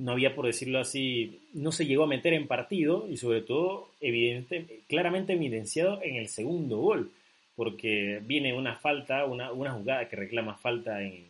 no 0.00 0.12
había, 0.12 0.34
por 0.34 0.46
decirlo 0.46 0.80
así, 0.80 1.40
no 1.52 1.72
se 1.72 1.86
llegó 1.86 2.04
a 2.04 2.08
meter 2.08 2.32
en 2.32 2.46
partido 2.46 3.06
y 3.08 3.16
sobre 3.16 3.42
todo, 3.42 3.90
evidente, 4.00 4.80
claramente 4.88 5.34
evidenciado 5.34 6.00
en 6.02 6.16
el 6.16 6.28
segundo 6.28 6.78
gol 6.78 7.10
porque 7.56 8.22
viene 8.24 8.54
una 8.54 8.76
falta, 8.76 9.26
una, 9.26 9.52
una 9.52 9.72
jugada 9.72 10.08
que 10.08 10.16
reclama 10.16 10.54
falta 10.54 11.02
en, 11.02 11.26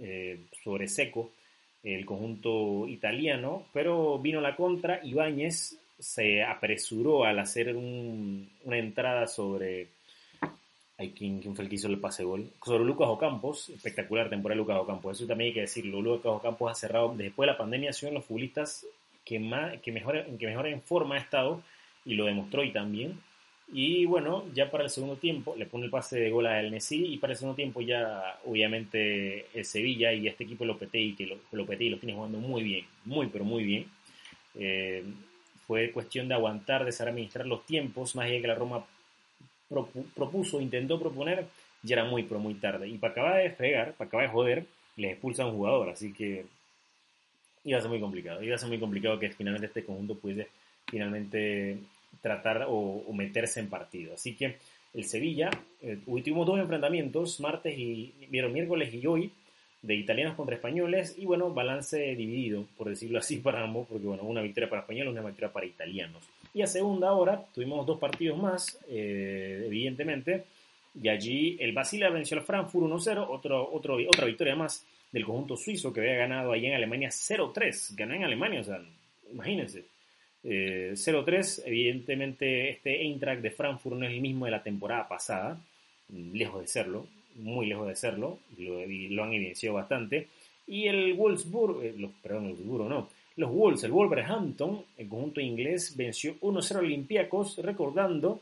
eh, 0.00 0.40
sobre 0.64 0.88
seco 0.88 1.30
el 1.84 2.04
conjunto 2.04 2.88
italiano, 2.88 3.66
pero 3.72 4.18
vino 4.18 4.40
la 4.40 4.56
contra, 4.56 5.00
Ibáñez 5.04 5.78
se 5.96 6.42
apresuró 6.42 7.24
al 7.24 7.38
hacer 7.38 7.76
una 7.76 8.78
entrada 8.78 9.28
sobre... 9.28 9.88
Ay, 10.96 11.12
¿quién, 11.16 11.40
¿quién, 11.40 11.56
fue 11.56 11.64
el 11.64 11.68
que 11.68 11.74
hizo 11.74 11.88
el 11.88 11.98
pase 11.98 12.22
gol? 12.22 12.50
Sobre 12.64 12.84
Lucas 12.84 13.08
Ocampos, 13.08 13.68
espectacular 13.70 14.30
temporada 14.30 14.56
Lucas 14.56 14.78
Ocampos, 14.78 15.16
eso 15.16 15.26
también 15.26 15.48
hay 15.48 15.54
que 15.54 15.60
decirlo, 15.62 16.00
Lucas 16.00 16.32
Ocampos 16.32 16.70
ha 16.70 16.74
cerrado, 16.74 17.14
después 17.16 17.46
de 17.46 17.52
la 17.52 17.58
pandemia, 17.58 17.90
ha 17.90 17.92
sido 17.92 18.10
de 18.10 18.18
los 18.18 18.24
futbolistas 18.24 18.86
que, 19.24 19.40
más, 19.40 19.80
que, 19.80 19.90
mejor, 19.90 20.24
que 20.38 20.46
mejor 20.46 20.68
en 20.68 20.80
forma 20.82 21.16
ha 21.16 21.18
estado, 21.18 21.62
y 22.04 22.14
lo 22.14 22.26
demostró 22.26 22.60
hoy 22.60 22.72
también, 22.72 23.18
y 23.72 24.04
bueno, 24.04 24.44
ya 24.54 24.70
para 24.70 24.84
el 24.84 24.90
segundo 24.90 25.16
tiempo 25.16 25.54
le 25.56 25.66
pone 25.66 25.86
el 25.86 25.90
pase 25.90 26.20
de 26.20 26.30
gol 26.30 26.46
a 26.46 26.60
El 26.60 26.70
Messi 26.70 27.14
y 27.14 27.18
para 27.18 27.32
el 27.32 27.38
segundo 27.38 27.56
tiempo 27.56 27.80
ya 27.80 28.38
obviamente 28.44 29.46
el 29.54 29.64
Sevilla 29.64 30.12
y 30.12 30.28
este 30.28 30.44
equipo 30.44 30.64
Lopetegui, 30.64 31.16
que 31.16 31.38
Lopetegui 31.52 31.90
lo 31.90 31.98
tiene 31.98 32.14
jugando 32.14 32.38
muy 32.38 32.62
bien, 32.62 32.84
muy 33.04 33.28
pero 33.28 33.44
muy 33.44 33.64
bien. 33.64 33.86
Eh, 34.54 35.02
fue 35.66 35.90
cuestión 35.92 36.28
de 36.28 36.34
aguantar, 36.34 36.84
de 36.84 36.92
saber 36.92 37.12
administrar 37.12 37.46
los 37.46 37.64
tiempos, 37.64 38.14
más 38.14 38.26
allá 38.26 38.40
que 38.40 38.46
la 38.46 38.54
Roma 38.54 38.84
propuso, 40.14 40.60
intentó 40.60 40.98
proponer, 40.98 41.46
ya 41.82 41.96
era 41.96 42.04
muy 42.04 42.24
pero 42.24 42.40
muy 42.40 42.54
tarde. 42.54 42.88
Y 42.88 42.98
para 42.98 43.12
acabar 43.12 43.42
de 43.42 43.50
fregar, 43.50 43.94
para 43.94 44.08
acabar 44.08 44.26
de 44.26 44.32
joder, 44.32 44.66
les 44.96 45.12
expulsa 45.12 45.42
a 45.42 45.46
un 45.46 45.56
jugador, 45.56 45.90
así 45.90 46.12
que 46.12 46.44
iba 47.64 47.78
a 47.78 47.80
ser 47.80 47.90
muy 47.90 48.00
complicado, 48.00 48.42
iba 48.42 48.54
a 48.54 48.58
ser 48.58 48.68
muy 48.68 48.78
complicado 48.78 49.18
que 49.18 49.30
finalmente 49.30 49.66
este 49.66 49.84
conjunto 49.84 50.16
pudiese 50.16 50.48
finalmente 50.86 51.78
tratar 52.20 52.66
o, 52.68 53.04
meterse 53.12 53.60
en 53.60 53.68
partido. 53.68 54.14
Así 54.14 54.34
que 54.34 54.56
el 54.92 55.04
Sevilla, 55.04 55.50
eh, 55.82 55.98
tuvimos 56.04 56.46
dos 56.46 56.58
enfrentamientos, 56.58 57.40
martes 57.40 57.76
y 57.76 58.12
miércoles 58.30 58.92
y 58.94 59.06
hoy, 59.06 59.32
de 59.84 59.94
italianos 59.94 60.34
contra 60.34 60.54
españoles, 60.54 61.14
y 61.18 61.26
bueno, 61.26 61.52
balance 61.52 61.98
dividido, 62.16 62.66
por 62.76 62.88
decirlo 62.88 63.18
así, 63.18 63.36
para 63.44 63.62
ambos, 63.62 63.86
porque 63.88 64.06
bueno, 64.06 64.22
una 64.24 64.40
victoria 64.40 64.68
para 64.68 64.82
españoles, 64.82 65.12
una 65.12 65.22
victoria 65.22 65.52
para 65.52 65.66
italianos. 65.66 66.22
Y 66.54 66.62
a 66.62 66.66
segunda 66.66 67.12
hora 67.12 67.44
tuvimos 67.52 67.86
dos 67.86 67.98
partidos 67.98 68.38
más, 68.38 68.78
eh, 68.88 69.64
evidentemente, 69.66 70.44
y 71.00 71.08
allí 71.08 71.56
el 71.60 71.72
Basila 71.72 72.08
venció 72.08 72.38
al 72.38 72.44
Frankfurt 72.44 72.86
1-0, 72.86 73.26
otro, 73.28 73.68
otro, 73.72 73.96
otra 73.96 74.26
victoria 74.26 74.54
más 74.54 74.86
del 75.10 75.24
conjunto 75.24 75.56
suizo 75.56 75.92
que 75.92 76.00
había 76.00 76.14
ganado 76.14 76.52
allí 76.52 76.66
en 76.66 76.74
Alemania 76.74 77.08
0-3, 77.08 77.94
ganó 77.96 78.14
en 78.14 78.24
Alemania, 78.24 78.60
o 78.60 78.64
sea, 78.64 78.80
imagínense. 79.30 79.84
0-3, 80.44 81.58
eh, 81.58 81.62
evidentemente 81.66 82.70
este 82.70 83.02
Eintracht 83.02 83.40
de 83.40 83.50
Frankfurt 83.50 83.96
no 83.96 84.06
es 84.06 84.12
el 84.12 84.20
mismo 84.20 84.44
de 84.44 84.50
la 84.50 84.62
temporada 84.62 85.08
pasada, 85.08 85.58
lejos 86.08 86.60
de 86.60 86.68
serlo, 86.68 87.06
muy 87.36 87.66
lejos 87.66 87.88
de 87.88 87.96
serlo, 87.96 88.38
lo, 88.58 88.78
han 89.22 89.32
evidenciado 89.32 89.76
bastante. 89.76 90.28
Y 90.66 90.86
el 90.86 91.14
Wolfsburg, 91.14 91.84
eh, 91.84 91.94
los, 91.96 92.10
perdón, 92.22 92.46
el 92.46 92.54
Wolfsburg 92.54 92.88
no, 92.88 93.08
los 93.36 93.50
Wolves, 93.50 93.84
el 93.84 93.92
Wolverhampton, 93.92 94.84
el 94.96 95.08
conjunto 95.08 95.40
inglés, 95.40 95.96
venció 95.96 96.36
1-0 96.40 96.76
Olympiacos, 96.78 97.58
recordando 97.58 98.40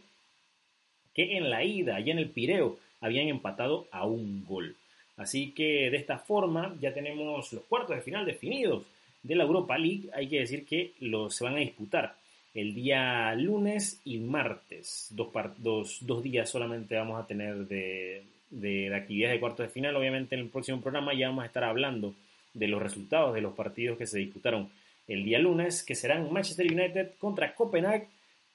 que 1.15 1.37
en 1.37 1.51
la 1.51 1.65
ida, 1.65 1.97
allá 1.97 2.13
en 2.13 2.19
el 2.19 2.31
Pireo, 2.31 2.79
habían 3.01 3.29
empatado 3.29 3.87
a 3.91 4.07
un 4.07 4.45
gol. 4.45 4.77
Así 5.17 5.53
que 5.53 5.91
de 5.91 5.97
esta 5.97 6.19
forma 6.19 6.77
ya 6.81 6.93
tenemos 6.93 7.53
los 7.53 7.65
cuartos 7.65 7.97
de 7.97 8.03
final 8.03 8.25
definidos 8.25 8.85
de 9.23 9.37
la 9.37 9.45
Europa 9.45 9.79
League, 9.79 10.11
hay 10.15 10.29
que 10.29 10.41
decir 10.41 10.65
que 10.65 10.93
los, 11.01 11.35
se 11.35 11.45
van 11.45 11.55
a 11.55 11.61
disputar 11.61 12.17
el 12.55 12.75
día 12.75 13.35
lunes 13.35 14.01
y 14.05 14.19
martes. 14.19 15.09
Dos, 15.11 15.29
dos, 15.59 15.99
dos 16.03 16.23
días 16.23 16.51
solamente 16.51 16.97
vamos 16.97 17.23
a 17.23 17.27
tener 17.27 17.67
de, 17.67 18.25
de, 18.53 18.89
de 18.89 18.95
actividades 18.95 19.37
de 19.37 19.41
cuartos 19.41 19.67
de 19.67 19.73
final. 19.73 19.97
Obviamente 19.97 20.37
en 20.37 20.43
el 20.43 20.49
próximo 20.49 20.81
programa 20.81 21.15
ya 21.15 21.29
vamos 21.29 21.43
a 21.43 21.47
estar 21.47 21.65
hablando 21.65 22.15
de 22.55 22.69
los 22.69 22.83
resultados 22.83 23.35
de 23.35 23.41
los 23.41 23.55
partidos 23.55 23.99
que 23.99 24.07
se 24.07 24.19
disputaron 24.19 24.71
el 25.09 25.25
día 25.25 25.39
lunes, 25.39 25.83
que 25.83 25.95
serán 25.95 26.33
Manchester 26.33 26.71
United 26.71 27.13
contra 27.19 27.55
Copenhague 27.55 28.09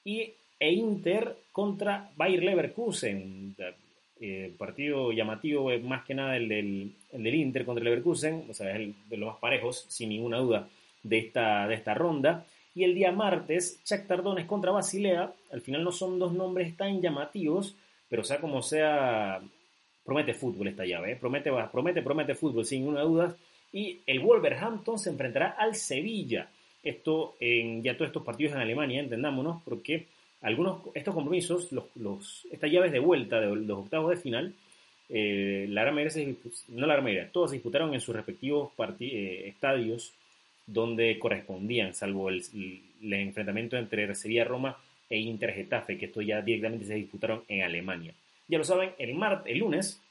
y, 0.04 0.32
e 0.58 0.72
Inter 0.72 1.36
contra 1.52 2.10
Bayer 2.16 2.42
Leverkusen. 2.42 3.54
Eh, 4.20 4.52
partido 4.58 5.12
llamativo 5.12 5.70
eh, 5.70 5.78
más 5.78 6.04
que 6.04 6.14
nada 6.14 6.36
el 6.36 6.48
del, 6.48 6.92
el 7.12 7.22
del, 7.22 7.34
Inter 7.36 7.64
contra 7.64 7.84
Leverkusen, 7.84 8.46
o 8.50 8.54
sea, 8.54 8.70
es 8.70 8.76
el 8.76 8.94
de 9.08 9.16
los 9.16 9.28
más 9.30 9.38
parejos, 9.38 9.86
sin 9.88 10.08
ninguna 10.08 10.38
duda, 10.38 10.68
de 11.04 11.18
esta, 11.18 11.68
de 11.68 11.74
esta 11.74 11.94
ronda. 11.94 12.44
Y 12.74 12.84
el 12.84 12.94
día 12.94 13.12
martes, 13.12 13.80
Chuck 13.84 14.06
Tardones 14.06 14.46
contra 14.46 14.72
Basilea. 14.72 15.32
Al 15.52 15.60
final 15.60 15.84
no 15.84 15.92
son 15.92 16.18
dos 16.18 16.32
nombres 16.32 16.76
tan 16.76 17.00
llamativos, 17.00 17.76
pero 18.08 18.24
sea 18.24 18.40
como 18.40 18.62
sea, 18.62 19.40
promete 20.08 20.32
fútbol 20.32 20.68
esta 20.68 20.86
llave, 20.86 21.12
¿eh? 21.12 21.16
promete, 21.16 21.50
promete, 21.70 22.00
promete 22.00 22.34
fútbol, 22.34 22.64
sin 22.64 22.80
ninguna 22.80 23.02
duda. 23.02 23.36
Y 23.74 23.98
el 24.06 24.20
Wolverhampton 24.20 24.98
se 24.98 25.10
enfrentará 25.10 25.50
al 25.50 25.74
Sevilla. 25.74 26.48
Esto 26.82 27.34
en 27.38 27.82
ya 27.82 27.94
todos 27.94 28.08
estos 28.08 28.24
partidos 28.24 28.54
en 28.54 28.60
Alemania, 28.60 29.00
entendámonos, 29.00 29.60
porque 29.66 30.06
algunos, 30.40 30.80
estos 30.94 31.12
compromisos, 31.12 31.70
los, 31.72 31.84
los, 31.96 32.46
estas 32.50 32.70
llaves 32.70 32.90
de 32.90 33.00
vuelta 33.00 33.38
de 33.38 33.54
los 33.54 33.78
octavos 33.80 34.08
de 34.08 34.16
final, 34.16 34.54
eh, 35.10 35.66
la 35.68 35.82
gran 35.82 35.94
mayoría, 35.94 36.34
no 36.68 36.86
la 36.86 36.96
gran 36.96 37.30
todos 37.30 37.50
se 37.50 37.56
disputaron 37.56 37.92
en 37.92 38.00
sus 38.00 38.16
respectivos 38.16 38.72
eh, 39.00 39.44
estadios 39.46 40.14
donde 40.66 41.18
correspondían, 41.18 41.92
salvo 41.92 42.30
el, 42.30 42.42
enfrentamiento 43.02 43.76
entre 43.76 44.14
Sevilla-Roma 44.14 44.78
e 45.10 45.18
Inter-Getafe, 45.18 45.98
que 45.98 46.06
esto 46.06 46.22
ya 46.22 46.40
directamente 46.40 46.86
se 46.86 46.94
disputaron 46.94 47.42
en 47.46 47.62
Alemania. 47.62 48.14
Ya 48.48 48.58
lo 48.58 48.64
saben, 48.64 48.94
el, 48.98 49.14
martes, 49.14 49.52
el 49.52 49.58
lunes, 49.58 50.02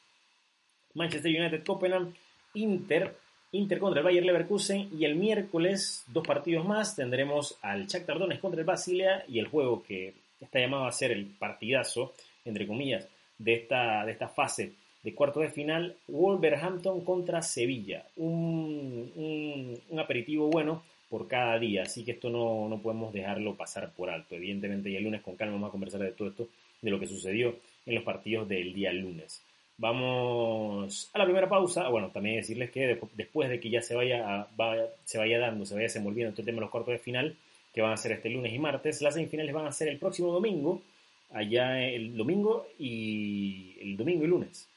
Manchester 0.93 1.31
United-Copenhague, 1.31 2.13
Inter, 2.53 3.15
Inter 3.51 3.79
contra 3.79 3.99
el 3.99 4.05
Bayer 4.05 4.25
Leverkusen 4.25 4.89
y 4.97 5.05
el 5.05 5.15
miércoles 5.15 6.03
dos 6.07 6.25
partidos 6.25 6.65
más 6.65 6.95
tendremos 6.95 7.57
al 7.61 7.87
Shakhtar 7.87 8.19
Donetsk 8.19 8.41
contra 8.41 8.59
el 8.59 8.65
Basilea 8.65 9.23
y 9.27 9.39
el 9.39 9.47
juego 9.47 9.83
que 9.83 10.13
está 10.39 10.59
llamado 10.59 10.85
a 10.85 10.91
ser 10.91 11.11
el 11.11 11.25
partidazo 11.25 12.13
entre 12.45 12.67
comillas 12.67 13.07
de 13.37 13.53
esta, 13.53 14.05
de 14.05 14.11
esta 14.11 14.27
fase 14.27 14.73
de 15.03 15.15
cuarto 15.15 15.39
de 15.39 15.49
final 15.49 15.95
Wolverhampton 16.07 17.01
contra 17.05 17.41
Sevilla. 17.41 18.05
Un, 18.17 19.11
un, 19.15 19.79
un, 19.89 19.99
aperitivo 19.99 20.49
bueno 20.49 20.83
por 21.09 21.27
cada 21.27 21.57
día 21.57 21.83
así 21.83 22.03
que 22.03 22.11
esto 22.11 22.29
no, 22.29 22.67
no 22.67 22.81
podemos 22.81 23.13
dejarlo 23.13 23.55
pasar 23.55 23.91
por 23.93 24.09
alto. 24.09 24.35
Evidentemente 24.35 24.89
y 24.89 24.95
el 24.95 25.03
lunes 25.03 25.21
con 25.21 25.35
calma 25.35 25.53
vamos 25.53 25.69
a 25.69 25.71
conversar 25.71 26.01
de 26.01 26.11
todo 26.11 26.27
esto 26.27 26.49
de 26.81 26.91
lo 26.91 26.99
que 26.99 27.07
sucedió 27.07 27.55
en 27.87 27.95
los 27.95 28.03
partidos 28.03 28.47
del 28.47 28.73
día 28.73 28.93
lunes 28.93 29.41
Vamos 29.79 31.11
a 31.13 31.19
la 31.19 31.25
primera 31.25 31.47
pausa. 31.47 31.87
Bueno, 31.89 32.09
también 32.09 32.37
decirles 32.37 32.71
que 32.71 32.99
después 33.13 33.47
de 33.47 33.59
que 33.59 33.69
ya 33.69 33.81
se 33.81 33.93
vaya, 33.93 34.47
se 35.05 35.19
vaya 35.19 35.37
dando, 35.37 35.67
se 35.67 35.75
vaya 35.75 35.83
desenvolviendo 35.83 36.31
este 36.31 36.41
tema 36.41 36.55
de 36.55 36.61
los 36.61 36.71
cuartos 36.71 36.93
de 36.93 36.97
final, 36.97 37.35
que 37.71 37.81
van 37.81 37.93
a 37.93 37.97
ser 37.97 38.13
este 38.13 38.29
lunes 38.29 38.51
y 38.51 38.57
martes, 38.57 39.03
las 39.03 39.13
semifinales 39.13 39.53
van 39.53 39.67
a 39.67 39.71
ser 39.71 39.89
el 39.89 39.99
próximo 39.99 40.31
domingo, 40.31 40.81
allá 41.31 41.79
el 41.79 42.17
domingo 42.17 42.65
y 42.79 43.75
el 43.79 43.95
domingo 43.95 44.23
y 44.23 44.27
lunes. 44.27 44.67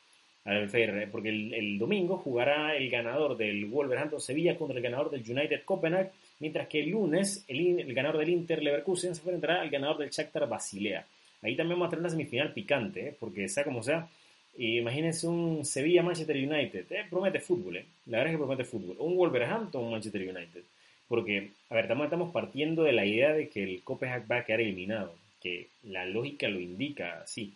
Porque 1.10 1.30
el, 1.30 1.54
el 1.54 1.78
domingo 1.78 2.18
jugará 2.18 2.76
el 2.76 2.90
ganador 2.90 3.38
del 3.38 3.66
Wolverhampton 3.66 4.20
Sevilla 4.20 4.58
contra 4.58 4.76
el 4.76 4.82
ganador 4.82 5.10
del 5.10 5.22
United 5.22 5.62
Copenhague, 5.64 6.10
mientras 6.40 6.68
que 6.68 6.80
el 6.80 6.90
lunes 6.90 7.42
el, 7.48 7.80
el 7.80 7.94
ganador 7.94 8.18
del 8.18 8.30
Inter 8.30 8.62
Leverkusen 8.62 9.14
se 9.14 9.22
enfrentará 9.22 9.62
al 9.62 9.70
ganador 9.70 9.96
del 9.96 10.10
Shakhtar 10.10 10.46
Basilea. 10.46 11.06
Ahí 11.42 11.56
también 11.56 11.78
vamos 11.78 11.88
a 11.88 11.90
tener 11.90 12.00
una 12.00 12.10
semifinal 12.10 12.52
picante, 12.52 13.08
¿eh? 13.08 13.16
porque 13.18 13.48
sea 13.48 13.64
como 13.64 13.82
sea, 13.82 14.08
imagínense 14.56 15.26
un 15.26 15.64
Sevilla-Manchester 15.64 16.36
United. 16.36 16.86
Eh, 16.90 17.06
promete 17.08 17.40
fútbol, 17.40 17.78
eh. 17.78 17.86
La 18.06 18.18
verdad 18.18 18.32
es 18.32 18.38
que 18.38 18.44
promete 18.44 18.64
fútbol. 18.64 18.96
Un 18.98 19.16
Wolverhampton-Manchester 19.16 20.22
United. 20.22 20.62
Porque, 21.08 21.50
a 21.70 21.74
ver, 21.74 21.90
estamos 21.90 22.32
partiendo 22.32 22.82
de 22.84 22.92
la 22.92 23.04
idea 23.04 23.32
de 23.32 23.48
que 23.48 23.62
el 23.62 23.82
Copenhague 23.82 24.26
va 24.26 24.38
a 24.38 24.44
quedar 24.44 24.60
eliminado. 24.60 25.14
Que 25.42 25.68
la 25.84 26.04
lógica 26.04 26.48
lo 26.48 26.60
indica 26.60 27.20
así. 27.22 27.54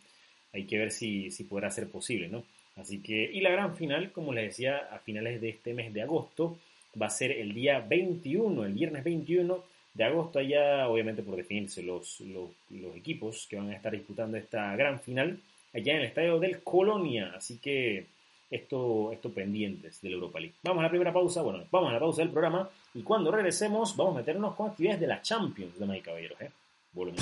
Hay 0.53 0.65
que 0.65 0.79
ver 0.79 0.91
si, 0.91 1.31
si 1.31 1.45
podrá 1.45 1.71
ser 1.71 1.89
posible, 1.89 2.29
¿no? 2.29 2.45
Así 2.77 3.01
que, 3.01 3.31
y 3.33 3.41
la 3.41 3.51
gran 3.51 3.77
final, 3.77 4.11
como 4.11 4.33
les 4.33 4.47
decía, 4.47 4.89
a 4.91 4.99
finales 4.99 5.41
de 5.41 5.51
este 5.51 5.75
mes 5.75 5.93
de 5.93 6.03
agosto, 6.03 6.59
va 7.01 7.07
a 7.07 7.11
ser 7.11 7.33
el 7.33 7.55
día 7.55 7.81
21, 7.81 8.65
el 8.65 8.73
viernes 8.73 9.05
21, 9.05 9.63
de 9.95 10.05
agosto, 10.05 10.41
allá 10.41 10.89
obviamente 10.89 11.23
por 11.23 11.37
definirse 11.37 11.83
los, 11.83 12.21
los, 12.21 12.51
los 12.71 12.97
equipos 12.97 13.47
que 13.49 13.57
van 13.57 13.71
a 13.71 13.77
estar 13.77 13.93
disputando 13.93 14.37
esta 14.37 14.75
gran 14.77 15.01
final 15.01 15.39
allá 15.73 15.93
en 15.93 16.01
el 16.01 16.07
estadio 16.07 16.39
del 16.39 16.63
Colonia. 16.63 17.33
Así 17.37 17.59
que 17.59 18.07
esto, 18.51 19.13
esto 19.13 19.31
pendientes 19.33 20.01
del 20.03 20.15
Europa 20.15 20.41
League. 20.41 20.55
Vamos 20.63 20.81
a 20.81 20.85
la 20.85 20.91
primera 20.91 21.13
pausa, 21.13 21.43
bueno, 21.43 21.65
vamos 21.71 21.91
a 21.91 21.95
la 21.95 22.01
pausa 22.01 22.23
del 22.23 22.31
programa 22.31 22.69
y 22.93 23.03
cuando 23.03 23.31
regresemos 23.31 23.97
vamos 23.97 24.15
a 24.17 24.19
meternos 24.19 24.55
con 24.55 24.71
actividades 24.71 25.01
de 25.01 25.07
la 25.07 25.23
Champions, 25.23 25.79
damas 25.79 25.97
y 25.97 26.01
caballeros. 26.01 26.41
¿eh? 26.41 26.51
Volvemos. 26.93 27.21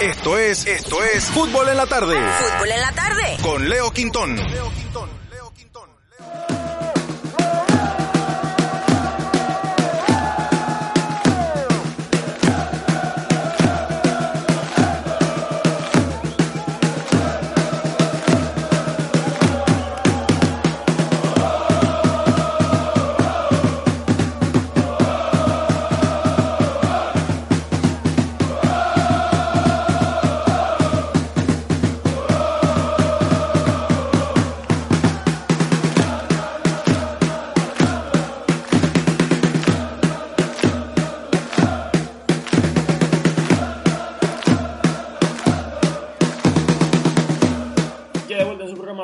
Esto 0.00 0.38
es, 0.38 0.66
esto 0.66 1.02
es 1.04 1.24
Fútbol 1.30 1.68
en 1.68 1.76
la 1.76 1.86
tarde. 1.86 2.14
Fútbol 2.14 2.70
en 2.70 2.80
la 2.80 2.92
tarde. 2.92 3.36
Con 3.42 3.68
Leo 3.68 3.90
Quintón. 3.92 4.36
Ya 4.36 5.21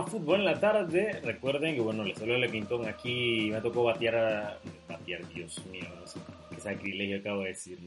de 0.05 0.11
Fútbol 0.11 0.41
en 0.41 0.45
la 0.45 0.61
tarde. 0.61 1.21
Recuerden 1.23 1.75
que, 1.75 1.81
bueno, 1.81 2.05
les 2.05 2.19
saludo 2.19 2.39
Le 2.39 2.49
Pintón 2.49 2.87
aquí. 2.87 3.51
Me 3.51 3.61
tocó 3.61 3.85
batear 3.85 4.15
a. 4.17 4.59
Batear, 4.89 5.27
Dios 5.29 5.65
mío, 5.67 5.85
qué 6.51 6.61
sacrilegio 6.61 7.19
acabo 7.19 7.43
de 7.43 7.49
decir. 7.49 7.79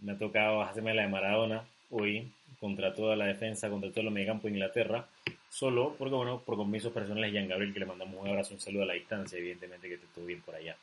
Me 0.00 0.12
ha 0.12 0.18
tocado 0.18 0.62
hacerme 0.62 0.94
la 0.94 1.02
de 1.02 1.08
Maradona 1.08 1.64
hoy 1.90 2.28
contra 2.60 2.94
toda 2.94 3.16
la 3.16 3.26
defensa, 3.26 3.68
contra 3.70 3.90
todo 3.90 4.02
el 4.02 4.10
mediocampo 4.10 4.48
de 4.48 4.54
Inglaterra. 4.54 5.06
Solo 5.50 5.94
porque, 5.98 6.14
bueno, 6.14 6.40
por 6.44 6.56
compromisos 6.56 6.92
personales, 6.92 7.32
Jan 7.32 7.48
Gabriel, 7.48 7.72
que 7.72 7.80
le 7.80 7.86
mandamos 7.86 8.20
un 8.20 8.28
abrazo, 8.28 8.54
un 8.54 8.60
saludo 8.60 8.84
a 8.84 8.86
la 8.86 8.94
distancia, 8.94 9.38
evidentemente 9.38 9.88
que 9.88 9.98
te 9.98 10.06
estuvo 10.06 10.24
bien 10.26 10.40
por 10.40 10.54
allá. 10.54 10.76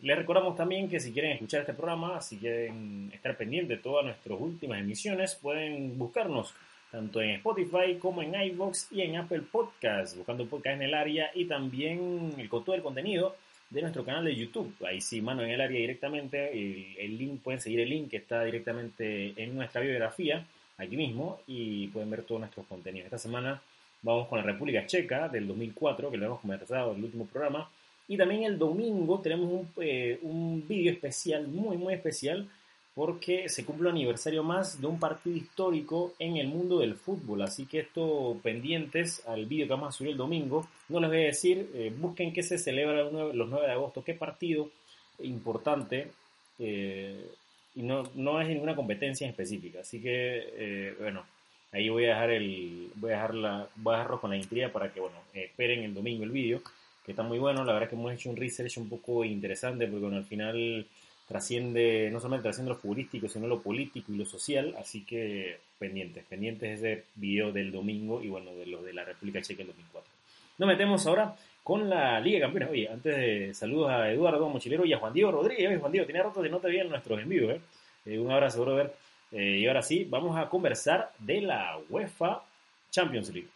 Les 0.00 0.16
recordamos 0.16 0.56
también 0.56 0.88
que 0.88 1.00
si 1.00 1.12
quieren 1.12 1.32
escuchar 1.32 1.60
este 1.60 1.74
programa, 1.74 2.20
si 2.20 2.36
quieren 2.38 3.10
estar 3.12 3.36
pendientes 3.36 3.76
de 3.76 3.82
todas 3.82 4.04
nuestras 4.04 4.38
últimas 4.40 4.80
emisiones, 4.80 5.34
pueden 5.34 5.98
buscarnos 5.98 6.54
tanto 6.94 7.20
en 7.20 7.30
Spotify 7.30 7.96
como 7.98 8.22
en 8.22 8.36
iVoox 8.36 8.92
y 8.92 9.02
en 9.02 9.16
Apple 9.16 9.42
Podcast, 9.50 10.16
buscando 10.16 10.46
podcast 10.46 10.76
en 10.76 10.82
el 10.82 10.94
área 10.94 11.28
y 11.34 11.46
también 11.46 12.32
el 12.38 12.48
todo 12.48 12.72
el 12.72 12.82
contenido 12.82 13.34
de 13.68 13.82
nuestro 13.82 14.04
canal 14.04 14.24
de 14.24 14.36
YouTube. 14.36 14.72
Ahí 14.86 15.00
sí, 15.00 15.20
mano 15.20 15.42
en 15.42 15.50
el 15.50 15.60
área 15.60 15.80
directamente, 15.80 16.52
el, 16.52 16.96
el 16.96 17.18
link, 17.18 17.42
pueden 17.42 17.60
seguir 17.60 17.80
el 17.80 17.88
link 17.88 18.10
que 18.10 18.18
está 18.18 18.44
directamente 18.44 19.34
en 19.36 19.56
nuestra 19.56 19.80
biografía, 19.80 20.46
aquí 20.78 20.96
mismo, 20.96 21.40
y 21.48 21.88
pueden 21.88 22.10
ver 22.10 22.22
todos 22.22 22.42
nuestros 22.42 22.64
contenidos. 22.66 23.06
Esta 23.06 23.18
semana 23.18 23.60
vamos 24.02 24.28
con 24.28 24.38
la 24.38 24.44
República 24.44 24.86
Checa 24.86 25.28
del 25.28 25.48
2004, 25.48 26.12
que 26.12 26.16
lo 26.16 26.26
hemos 26.26 26.40
conversado 26.42 26.92
en 26.92 26.98
el 26.98 27.04
último 27.06 27.26
programa, 27.26 27.68
y 28.06 28.16
también 28.16 28.44
el 28.44 28.56
domingo 28.56 29.18
tenemos 29.18 29.50
un, 29.50 29.68
eh, 29.82 30.20
un 30.22 30.64
vídeo 30.68 30.92
especial, 30.92 31.48
muy, 31.48 31.76
muy 31.76 31.94
especial, 31.94 32.48
porque 32.94 33.48
se 33.48 33.64
cumple 33.64 33.88
un 33.88 33.96
aniversario 33.96 34.44
más 34.44 34.80
de 34.80 34.86
un 34.86 35.00
partido 35.00 35.36
histórico 35.36 36.14
en 36.18 36.36
el 36.36 36.46
mundo 36.46 36.78
del 36.78 36.94
fútbol. 36.94 37.42
Así 37.42 37.66
que 37.66 37.80
esto 37.80 38.38
pendientes 38.42 39.26
al 39.26 39.46
vídeo 39.46 39.66
que 39.66 39.72
vamos 39.72 39.88
a 39.88 39.92
subir 39.92 40.12
el 40.12 40.16
domingo. 40.16 40.68
No 40.88 41.00
les 41.00 41.10
voy 41.10 41.22
a 41.22 41.26
decir, 41.26 41.70
eh, 41.74 41.92
busquen 41.96 42.32
qué 42.32 42.42
se 42.42 42.56
celebra 42.56 43.00
el 43.00 43.08
9 43.12 43.34
los 43.34 43.48
9 43.48 43.66
de 43.66 43.72
agosto, 43.72 44.04
qué 44.04 44.14
partido 44.14 44.70
importante. 45.20 46.10
eh, 46.58 47.30
y 47.76 47.82
no, 47.82 48.04
no 48.14 48.40
es 48.40 48.48
ninguna 48.48 48.76
competencia 48.76 49.24
en 49.24 49.30
específica. 49.30 49.80
Así 49.80 50.00
que, 50.00 50.44
eh, 50.56 50.94
bueno, 51.00 51.24
ahí 51.72 51.88
voy 51.88 52.04
a 52.04 52.08
dejar 52.10 52.30
el 52.30 52.90
voy 52.94 53.10
a 53.10 53.14
dejar 53.14 53.34
la, 53.34 53.68
voy 53.76 53.94
a 53.94 53.98
dejarlo 53.98 54.20
con 54.20 54.30
la 54.30 54.36
intriga 54.36 54.68
para 54.68 54.92
que, 54.92 55.00
bueno, 55.00 55.16
esperen 55.32 55.82
el 55.82 55.94
domingo 55.94 56.22
el 56.22 56.30
vídeo, 56.30 56.62
que 57.04 57.12
está 57.12 57.24
muy 57.24 57.38
bueno. 57.38 57.64
La 57.64 57.72
verdad 57.72 57.88
que 57.88 57.96
hemos 57.96 58.12
hecho 58.12 58.30
un 58.30 58.36
research 58.36 58.78
un 58.78 58.88
poco 58.88 59.24
interesante, 59.24 59.86
porque 59.86 60.02
bueno, 60.02 60.18
al 60.18 60.24
final 60.24 60.86
trasciende, 61.34 62.10
no 62.12 62.20
solamente 62.20 62.44
trasciende 62.44 62.70
lo 62.70 62.78
futbolístico, 62.78 63.28
sino 63.28 63.48
lo 63.48 63.60
político 63.60 64.12
y 64.12 64.16
lo 64.18 64.24
social, 64.24 64.72
así 64.78 65.04
que 65.04 65.58
pendientes, 65.80 66.24
pendientes 66.26 66.78
ese 66.78 67.06
video 67.16 67.50
del 67.50 67.72
domingo 67.72 68.22
y 68.22 68.28
bueno, 68.28 68.54
de 68.54 68.66
lo 68.66 68.80
de 68.82 68.92
la 68.92 69.04
República 69.04 69.42
Checa 69.42 69.58
del 69.58 69.66
2004. 69.66 70.08
Nos 70.58 70.68
metemos 70.68 71.04
ahora 71.08 71.34
con 71.64 71.90
la 71.90 72.20
Liga 72.20 72.36
de 72.36 72.42
Campeones. 72.42 72.70
Oye, 72.70 72.88
antes 72.88 73.16
de 73.16 73.52
saludos 73.52 73.90
a 73.90 74.12
Eduardo 74.12 74.48
Mochilero 74.48 74.84
y 74.84 74.92
a 74.92 74.98
Juan 74.98 75.12
Diego 75.12 75.32
Rodríguez. 75.32 75.66
Oye, 75.70 75.78
Juan 75.78 75.90
Diego, 75.90 76.06
tenía 76.06 76.22
rato 76.22 76.40
de 76.40 76.50
no 76.50 76.60
te 76.60 76.68
veía 76.68 76.82
en 76.82 76.90
nuestros 76.90 77.20
envíos, 77.20 77.50
¿eh? 77.50 77.60
Eh, 78.06 78.18
un 78.20 78.30
abrazo, 78.30 78.60
brother. 78.60 78.94
Eh, 79.32 79.58
y 79.58 79.66
ahora 79.66 79.82
sí, 79.82 80.06
vamos 80.08 80.36
a 80.36 80.48
conversar 80.48 81.10
de 81.18 81.40
la 81.40 81.80
UEFA 81.90 82.44
Champions 82.92 83.34
League. 83.34 83.48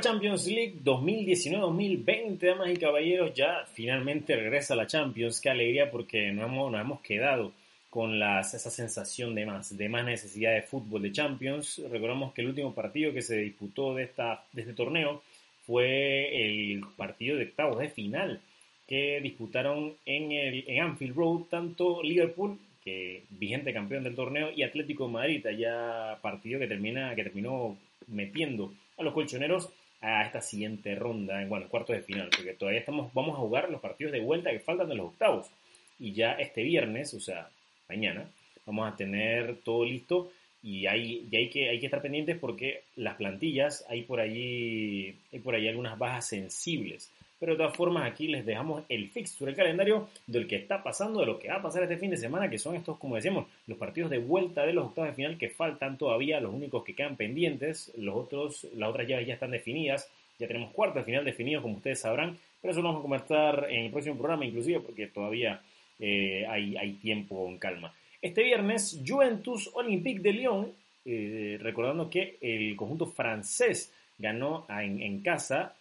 Champions 0.00 0.46
League 0.46 0.76
2019-2020, 0.82 2.38
damas 2.38 2.70
y 2.70 2.76
caballeros, 2.76 3.34
ya 3.34 3.64
finalmente 3.72 4.34
regresa 4.34 4.74
la 4.74 4.86
Champions. 4.86 5.40
Qué 5.40 5.50
alegría 5.50 5.90
porque 5.90 6.32
nos 6.32 6.46
hemos, 6.46 6.72
nos 6.72 6.80
hemos 6.80 7.00
quedado 7.00 7.52
con 7.90 8.20
esa 8.20 8.70
sensación 8.70 9.34
de 9.34 9.46
más, 9.46 9.72
necesidad 9.72 10.52
de 10.52 10.62
fútbol 10.62 11.02
de 11.02 11.12
Champions. 11.12 11.80
Recordamos 11.90 12.32
que 12.32 12.40
el 12.40 12.48
último 12.48 12.74
partido 12.74 13.12
que 13.12 13.22
se 13.22 13.36
disputó 13.36 13.94
de, 13.94 14.02
este 14.02 14.72
torneo 14.72 15.22
fue 15.64 16.70
el 16.70 16.82
partido 16.96 17.36
de 17.36 17.44
octavos 17.44 17.78
de 17.78 17.88
final 17.88 18.40
que 18.88 19.20
disputaron 19.20 19.94
en, 20.04 20.32
el, 20.32 20.64
en 20.66 20.82
Anfield 20.82 21.14
Road 21.14 21.42
tanto 21.50 22.02
Liverpool, 22.02 22.58
que 22.82 23.22
vigente 23.30 23.72
campeón 23.72 24.02
del 24.04 24.14
torneo, 24.14 24.50
y 24.50 24.62
Atlético 24.62 25.06
de 25.06 25.12
Madrid, 25.12 25.46
ya 25.56 26.18
partido 26.20 26.58
que, 26.58 26.66
termina, 26.66 27.14
que 27.14 27.22
terminó 27.22 27.78
metiendo 28.08 28.72
a 28.98 29.02
los 29.02 29.14
colchoneros 29.14 29.70
a 30.04 30.22
esta 30.22 30.40
siguiente 30.42 30.94
ronda, 30.94 31.40
en 31.40 31.48
bueno, 31.48 31.68
cuartos 31.68 31.96
de 31.96 32.02
final, 32.02 32.28
porque 32.34 32.52
todavía 32.52 32.80
estamos, 32.80 33.12
vamos 33.14 33.34
a 33.34 33.40
jugar 33.40 33.70
los 33.70 33.80
partidos 33.80 34.12
de 34.12 34.20
vuelta 34.20 34.50
que 34.50 34.60
faltan 34.60 34.88
de 34.88 34.94
los 34.94 35.06
octavos. 35.06 35.50
Y 35.98 36.12
ya 36.12 36.32
este 36.32 36.62
viernes, 36.62 37.14
o 37.14 37.20
sea, 37.20 37.48
mañana, 37.88 38.28
vamos 38.66 38.92
a 38.92 38.96
tener 38.96 39.56
todo 39.64 39.84
listo 39.84 40.30
y 40.62 40.86
hay, 40.86 41.26
y 41.30 41.36
hay, 41.36 41.48
que, 41.48 41.70
hay 41.70 41.80
que 41.80 41.86
estar 41.86 42.02
pendientes 42.02 42.38
porque 42.38 42.82
las 42.96 43.16
plantillas, 43.16 43.84
hay 43.88 44.02
por 44.02 44.20
allí, 44.20 45.16
hay 45.32 45.38
por 45.40 45.54
allí 45.54 45.68
algunas 45.68 45.98
bajas 45.98 46.28
sensibles. 46.28 47.10
Pero 47.44 47.56
de 47.56 47.58
todas 47.58 47.76
formas 47.76 48.10
aquí 48.10 48.26
les 48.26 48.46
dejamos 48.46 48.84
el 48.88 49.10
fixture, 49.10 49.50
el 49.50 49.56
calendario 49.56 50.08
del 50.26 50.48
que 50.48 50.56
está 50.56 50.82
pasando, 50.82 51.20
de 51.20 51.26
lo 51.26 51.38
que 51.38 51.48
va 51.48 51.56
a 51.56 51.62
pasar 51.62 51.82
este 51.82 51.98
fin 51.98 52.08
de 52.08 52.16
semana, 52.16 52.48
que 52.48 52.56
son 52.56 52.74
estos, 52.74 52.96
como 52.96 53.16
decíamos, 53.16 53.48
los 53.66 53.76
partidos 53.76 54.08
de 54.08 54.16
vuelta 54.16 54.64
de 54.64 54.72
los 54.72 54.86
octavos 54.86 55.10
de 55.10 55.14
final 55.14 55.36
que 55.36 55.50
faltan 55.50 55.98
todavía, 55.98 56.40
los 56.40 56.54
únicos 56.54 56.82
que 56.84 56.94
quedan 56.94 57.16
pendientes, 57.16 57.92
los 57.98 58.14
otros, 58.16 58.66
las 58.74 58.88
otras 58.88 59.06
llaves 59.06 59.26
ya 59.26 59.34
están 59.34 59.50
definidas, 59.50 60.10
ya 60.38 60.46
tenemos 60.46 60.72
cuartos 60.72 61.02
de 61.02 61.04
final 61.04 61.22
definidos, 61.22 61.60
como 61.60 61.76
ustedes 61.76 62.00
sabrán, 62.00 62.38
pero 62.62 62.72
eso 62.72 62.80
lo 62.80 62.88
vamos 62.88 63.00
a 63.00 63.02
comentar 63.02 63.66
en 63.68 63.84
el 63.84 63.90
próximo 63.90 64.16
programa, 64.16 64.46
inclusive 64.46 64.80
porque 64.80 65.08
todavía 65.08 65.60
eh, 66.00 66.46
hay, 66.48 66.78
hay 66.78 66.92
tiempo 66.94 67.46
en 67.46 67.58
calma. 67.58 67.92
Este 68.22 68.42
viernes, 68.42 69.02
Juventus 69.06 69.70
Olympique 69.74 70.20
de 70.20 70.32
Lyon, 70.32 70.72
eh, 71.04 71.58
recordando 71.60 72.08
que 72.08 72.38
el 72.40 72.74
conjunto 72.74 73.04
francés 73.04 73.92
ganó 74.16 74.64
en, 74.70 75.02
en 75.02 75.20
casa 75.20 75.74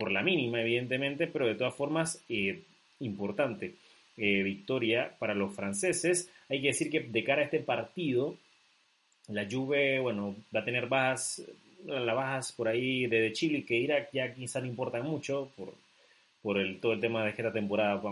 por 0.00 0.10
la 0.10 0.22
mínima, 0.22 0.62
evidentemente, 0.62 1.26
pero 1.26 1.46
de 1.46 1.54
todas 1.54 1.74
formas, 1.74 2.24
eh, 2.30 2.62
importante 3.00 3.74
eh, 4.16 4.42
victoria 4.42 5.14
para 5.18 5.34
los 5.34 5.54
franceses. 5.54 6.30
Hay 6.48 6.62
que 6.62 6.68
decir 6.68 6.90
que 6.90 7.00
de 7.00 7.22
cara 7.22 7.42
a 7.42 7.44
este 7.44 7.60
partido, 7.60 8.34
la 9.28 9.46
Juve, 9.48 10.00
bueno, 10.00 10.34
va 10.54 10.60
a 10.60 10.64
tener 10.64 10.86
bajas 10.86 11.44
las 11.86 12.14
bajas 12.14 12.52
por 12.52 12.68
ahí 12.68 13.06
de 13.06 13.32
Chile, 13.32 13.64
que 13.64 13.76
Irak 13.76 14.10
ya 14.12 14.34
quizá 14.34 14.60
no 14.60 14.66
importa 14.66 15.00
mucho 15.02 15.50
por, 15.56 15.74
por 16.42 16.58
el, 16.58 16.80
todo 16.80 16.92
el 16.92 17.00
tema 17.00 17.24
de 17.24 17.30
esta 17.30 17.52
temporada. 17.52 18.02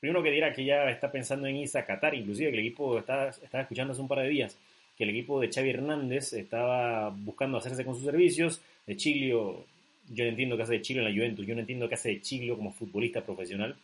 Primero 0.00 0.22
que 0.22 0.30
dirá 0.30 0.52
que 0.52 0.64
ya 0.64 0.88
está 0.90 1.10
pensando 1.10 1.46
en 1.46 1.56
irse 1.56 1.78
a 1.78 1.84
Qatar, 1.84 2.14
inclusive 2.14 2.50
que 2.50 2.58
el 2.58 2.66
equipo 2.66 2.98
está, 2.98 3.28
estaba 3.28 3.62
escuchando 3.62 3.92
hace 3.92 4.02
un 4.02 4.08
par 4.08 4.20
de 4.20 4.28
días 4.28 4.56
que 4.96 5.04
el 5.04 5.10
equipo 5.10 5.40
de 5.40 5.52
Xavi 5.52 5.70
Hernández 5.70 6.32
estaba 6.32 7.10
buscando 7.10 7.58
hacerse 7.58 7.84
con 7.84 7.94
sus 7.94 8.04
servicios. 8.04 8.62
De 8.86 8.96
Chile, 8.96 9.34
yo 10.08 10.24
no 10.24 10.30
entiendo 10.30 10.56
qué 10.56 10.62
hace 10.62 10.74
de 10.74 10.82
Chile 10.82 11.00
en 11.00 11.06
la 11.06 11.14
Juventus, 11.14 11.46
yo 11.46 11.54
no 11.54 11.60
entiendo 11.60 11.88
qué 11.88 11.94
hace 11.94 12.10
de 12.10 12.20
Chile 12.20 12.54
como 12.54 12.72
futbolista 12.72 13.24
profesional. 13.24 13.76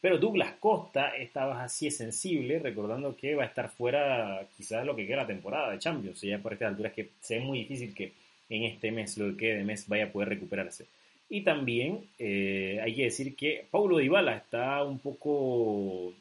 Pero 0.00 0.18
Douglas 0.18 0.54
Costa, 0.58 1.10
esta 1.10 1.44
baja 1.44 1.68
sí 1.68 1.86
es 1.86 1.96
sensible, 1.96 2.58
recordando 2.58 3.14
que 3.14 3.34
va 3.34 3.42
a 3.42 3.46
estar 3.46 3.68
fuera 3.68 4.46
quizás 4.56 4.86
lo 4.86 4.96
que 4.96 5.06
queda 5.06 5.18
la 5.18 5.26
temporada 5.26 5.70
de 5.70 5.78
Champions. 5.78 6.22
Ya 6.22 6.38
por 6.38 6.54
estas 6.54 6.68
alturas 6.68 6.94
que 6.94 7.10
se 7.20 7.38
ve 7.38 7.44
muy 7.44 7.58
difícil 7.58 7.94
que 7.94 8.12
en 8.48 8.64
este 8.64 8.90
mes, 8.90 9.18
lo 9.18 9.30
que 9.30 9.36
quede 9.36 9.58
de 9.58 9.64
mes, 9.64 9.86
vaya 9.88 10.06
a 10.06 10.12
poder 10.12 10.30
recuperarse. 10.30 10.86
Y 11.28 11.42
también 11.42 12.06
eh, 12.18 12.80
hay 12.82 12.94
que 12.94 13.04
decir 13.04 13.36
que 13.36 13.66
Paulo 13.70 13.98
Dybala 13.98 14.36
está 14.36 14.82
un 14.82 14.98
poco, 14.98 16.12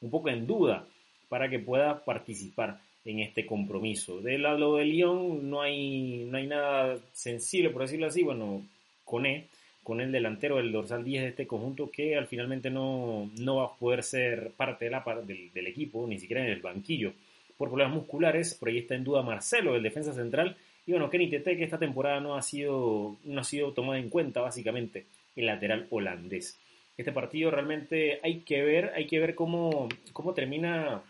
un 0.00 0.10
poco 0.10 0.28
en 0.28 0.46
duda 0.46 0.86
para 1.28 1.48
que 1.48 1.60
pueda 1.60 2.04
participar 2.04 2.80
en 3.04 3.20
este 3.20 3.46
compromiso. 3.46 4.20
Del 4.20 4.42
lado 4.42 4.76
de 4.76 4.84
Lyon 4.84 5.48
no 5.48 5.62
hay, 5.62 6.26
no 6.28 6.36
hay 6.36 6.46
nada 6.46 6.98
sensible, 7.12 7.70
por 7.70 7.82
decirlo 7.82 8.06
así. 8.06 8.22
Bueno, 8.22 8.62
con 9.04 9.26
E 9.26 9.48
con 9.84 10.00
el 10.00 10.10
delantero 10.10 10.56
del 10.56 10.72
dorsal 10.72 11.04
10 11.04 11.22
de 11.22 11.28
este 11.28 11.46
conjunto 11.46 11.90
que 11.90 12.16
al 12.16 12.26
finalmente 12.26 12.70
no, 12.70 13.30
no 13.38 13.56
va 13.56 13.66
a 13.66 13.74
poder 13.74 14.02
ser 14.02 14.52
parte 14.56 14.86
de 14.86 14.90
la, 14.90 15.04
del, 15.24 15.52
del, 15.52 15.66
equipo, 15.66 16.06
ni 16.08 16.18
siquiera 16.18 16.42
en 16.42 16.50
el 16.50 16.62
banquillo, 16.62 17.12
por 17.58 17.68
problemas 17.68 17.94
musculares. 17.94 18.54
Por 18.54 18.70
ahí 18.70 18.78
está 18.78 18.94
en 18.94 19.04
duda 19.04 19.22
Marcelo, 19.22 19.76
el 19.76 19.82
defensa 19.82 20.14
central. 20.14 20.56
Y 20.86 20.92
bueno, 20.92 21.10
Kenny 21.10 21.28
Tete, 21.28 21.56
que 21.56 21.64
esta 21.64 21.78
temporada 21.78 22.18
no 22.18 22.34
ha 22.34 22.42
sido, 22.42 23.18
no 23.24 23.40
ha 23.40 23.44
sido 23.44 23.72
tomado 23.72 23.96
en 23.96 24.08
cuenta, 24.08 24.40
básicamente, 24.40 25.04
el 25.36 25.46
lateral 25.46 25.86
holandés. 25.90 26.58
Este 26.96 27.12
partido 27.12 27.50
realmente 27.50 28.20
hay 28.22 28.40
que 28.40 28.62
ver, 28.62 28.92
hay 28.94 29.06
que 29.06 29.20
ver 29.20 29.34
cómo, 29.34 29.88
cómo 30.14 30.32
termina 30.32 31.02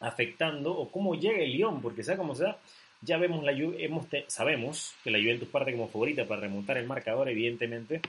afectando 0.00 0.72
o 0.72 0.90
cómo 0.90 1.14
llega 1.14 1.42
el 1.42 1.52
Lyon, 1.52 1.82
porque 1.82 2.02
sea 2.02 2.16
como 2.16 2.34
sea, 2.34 2.56
ya 3.02 3.16
vemos 3.16 3.44
la 3.44 3.52
hemos 3.52 4.06
sabemos 4.26 4.94
que 5.02 5.10
la 5.10 5.18
Juventus 5.18 5.48
parte 5.48 5.72
como 5.72 5.88
favorita 5.88 6.26
para 6.26 6.42
remontar 6.42 6.76
el 6.76 6.86
marcador, 6.86 7.28
evidentemente, 7.28 8.00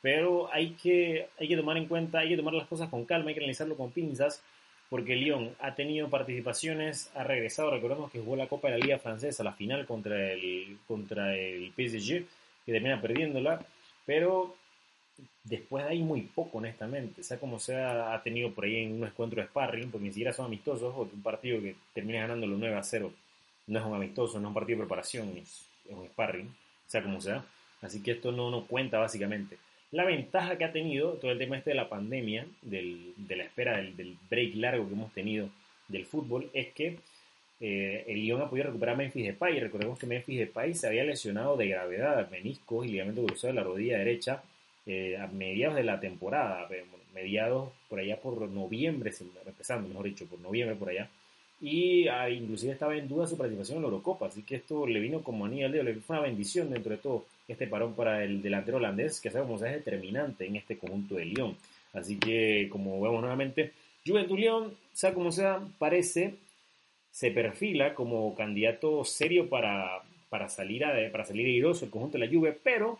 pero 0.00 0.52
hay 0.52 0.70
que, 0.70 1.28
hay 1.38 1.48
que 1.48 1.56
tomar 1.56 1.76
en 1.76 1.86
cuenta, 1.86 2.20
hay 2.20 2.30
que 2.30 2.36
tomar 2.36 2.54
las 2.54 2.68
cosas 2.68 2.88
con 2.88 3.04
calma, 3.04 3.28
hay 3.28 3.34
que 3.34 3.40
analizarlo 3.40 3.76
con 3.76 3.90
pinzas, 3.90 4.42
porque 4.88 5.16
Lyon 5.16 5.54
ha 5.60 5.74
tenido 5.74 6.08
participaciones, 6.08 7.10
ha 7.14 7.24
regresado, 7.24 7.70
recordemos 7.70 8.10
que 8.10 8.20
jugó 8.20 8.36
la 8.36 8.46
Copa 8.46 8.68
de 8.68 8.78
la 8.78 8.84
Liga 8.84 8.98
Francesa, 8.98 9.44
la 9.44 9.52
final 9.52 9.86
contra 9.86 10.32
el, 10.32 10.78
contra 10.86 11.36
el 11.36 11.72
PSG, 11.76 12.24
que 12.64 12.72
termina 12.72 13.00
perdiéndola, 13.00 13.60
pero 14.06 14.56
después 15.44 15.84
de 15.84 15.90
ahí 15.90 16.02
muy 16.02 16.22
poco, 16.22 16.58
honestamente. 16.58 17.22
sea 17.22 17.38
como 17.38 17.58
sea, 17.58 18.14
ha 18.14 18.22
tenido 18.22 18.52
por 18.52 18.64
ahí 18.64 18.76
en 18.76 18.94
un 18.94 19.06
encuentro 19.06 19.42
de 19.42 19.48
sparring, 19.48 19.90
porque 19.90 20.06
ni 20.06 20.12
siquiera 20.12 20.32
son 20.32 20.46
amistosos, 20.46 20.94
o 20.96 21.02
un 21.02 21.22
partido 21.22 21.60
que 21.60 21.74
termina 21.92 22.20
ganando 22.20 22.46
los 22.46 22.58
9 22.58 22.76
a 22.76 22.82
0 22.82 23.12
no 23.68 23.78
es 23.78 23.84
un 23.84 23.94
amistoso, 23.94 24.38
no 24.38 24.46
es 24.46 24.48
un 24.48 24.54
partido 24.54 24.78
de 24.78 24.84
preparación, 24.84 25.36
es, 25.36 25.64
un 25.88 26.06
sparring, 26.06 26.52
sea 26.86 27.02
como 27.02 27.20
sea. 27.20 27.44
Así 27.80 28.02
que 28.02 28.12
esto 28.12 28.32
no, 28.32 28.50
no 28.50 28.66
cuenta 28.66 28.98
básicamente. 28.98 29.56
La 29.92 30.04
ventaja 30.04 30.58
que 30.58 30.64
ha 30.64 30.72
tenido 30.72 31.12
todo 31.14 31.30
el 31.30 31.38
tema 31.38 31.56
este 31.56 31.70
de 31.70 31.76
la 31.76 31.88
pandemia, 31.88 32.46
del, 32.62 33.14
de 33.16 33.36
la 33.36 33.44
espera 33.44 33.76
del, 33.78 34.16
break 34.28 34.56
largo 34.56 34.86
que 34.86 34.94
hemos 34.94 35.12
tenido 35.14 35.48
del 35.86 36.04
fútbol, 36.04 36.50
es 36.52 36.68
que 36.72 36.98
eh, 37.60 38.04
el 38.06 38.22
Lyon 38.22 38.42
ha 38.42 38.50
podido 38.50 38.66
recuperar 38.66 38.94
a 38.94 38.98
Memphis 38.98 39.26
Depay. 39.26 39.60
Recordemos 39.60 39.98
que 39.98 40.06
Memphis 40.06 40.40
Depay 40.40 40.74
se 40.74 40.88
había 40.88 41.04
lesionado 41.04 41.56
de 41.56 41.68
gravedad, 41.68 42.28
meniscos 42.30 42.86
y 42.86 42.90
ligamento 42.90 43.24
cruzado 43.24 43.54
de 43.54 43.60
la 43.60 43.64
rodilla 43.64 43.98
derecha 43.98 44.42
eh, 44.86 45.16
a 45.16 45.26
mediados 45.26 45.76
de 45.76 45.84
la 45.84 46.00
temporada, 46.00 46.68
mediados 47.14 47.70
por 47.88 48.00
allá 48.00 48.20
por 48.20 48.46
noviembre, 48.48 49.12
empezando, 49.46 49.88
mejor 49.88 50.04
dicho, 50.04 50.26
por 50.26 50.38
noviembre 50.40 50.76
por 50.76 50.90
allá 50.90 51.08
y 51.60 52.06
ah, 52.08 52.30
inclusive 52.30 52.72
estaba 52.72 52.96
en 52.96 53.08
duda 53.08 53.26
su 53.26 53.36
participación 53.36 53.76
en 53.76 53.82
la 53.82 53.88
Eurocopa, 53.88 54.26
así 54.26 54.42
que 54.42 54.56
esto 54.56 54.86
le 54.86 55.00
vino 55.00 55.22
como 55.22 55.44
anillo 55.44 55.66
al 55.66 55.72
dedo, 55.72 55.84
le 55.84 55.94
fue 55.94 56.16
una 56.16 56.26
bendición 56.26 56.70
dentro 56.70 56.92
de 56.92 56.98
todo 56.98 57.26
este 57.48 57.66
parón 57.66 57.94
para 57.94 58.22
el 58.22 58.42
delantero 58.42 58.76
holandés, 58.76 59.20
que 59.20 59.30
sabemos 59.30 59.62
es 59.62 59.72
determinante 59.72 60.46
en 60.46 60.56
este 60.56 60.78
conjunto 60.78 61.16
de 61.16 61.24
Lyon. 61.24 61.56
Así 61.92 62.18
que, 62.18 62.68
como 62.70 63.00
vemos 63.00 63.20
nuevamente, 63.20 63.72
Juventus 64.06 64.38
Lyon, 64.38 64.74
sea 64.92 65.14
como 65.14 65.32
sea, 65.32 65.60
parece, 65.78 66.36
se 67.10 67.30
perfila 67.30 67.94
como 67.94 68.34
candidato 68.34 69.04
serio 69.04 69.48
para, 69.48 70.02
para 70.28 70.48
salir 70.48 70.84
a, 70.84 71.10
para 71.10 71.24
salir 71.24 71.46
airoso 71.46 71.84
el 71.84 71.90
conjunto 71.90 72.18
de 72.18 72.26
la 72.26 72.32
Juve, 72.32 72.56
pero 72.62 72.98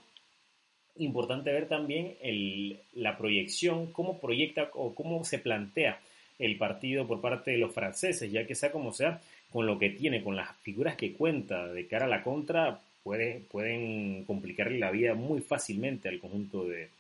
importante 0.97 1.53
ver 1.53 1.69
también 1.69 2.17
el, 2.23 2.81
la 2.95 3.17
proyección, 3.17 3.93
cómo 3.93 4.19
proyecta 4.19 4.71
o 4.75 4.95
cómo 4.95 5.25
se 5.25 5.39
plantea 5.39 6.01
el 6.39 6.57
partido 6.57 7.07
por 7.07 7.21
parte 7.21 7.51
de 7.51 7.59
los 7.59 7.73
franceses, 7.73 8.31
ya 8.31 8.47
que 8.47 8.55
sea 8.55 8.71
como 8.71 8.93
sea, 8.93 9.21
con 9.51 9.67
lo 9.67 9.79
que 9.79 9.91
tiene, 9.91 10.23
con 10.23 10.37
las 10.37 10.57
figuras 10.59 10.97
que 10.97 11.13
cuenta 11.13 11.67
de 11.69 11.87
cara 11.87 12.05
a 12.07 12.09
la 12.09 12.23
contra, 12.23 12.81
puede, 13.03 13.41
pueden 13.51 14.25
complicarle 14.25 14.79
la 14.79 14.91
vida 14.91 15.15
muy 15.15 15.41
fácilmente 15.41 16.09
al 16.09 16.21
conjunto 16.21 16.67
de, 16.67 16.91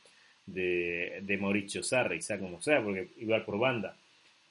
de, 0.47 1.39
Mauricio 1.39 1.83
Sarri, 1.83 2.23
sea 2.23 2.39
como 2.39 2.61
sea, 2.61 2.83
porque 2.83 3.09
igual 3.19 3.45
por 3.45 3.59
banda. 3.59 3.97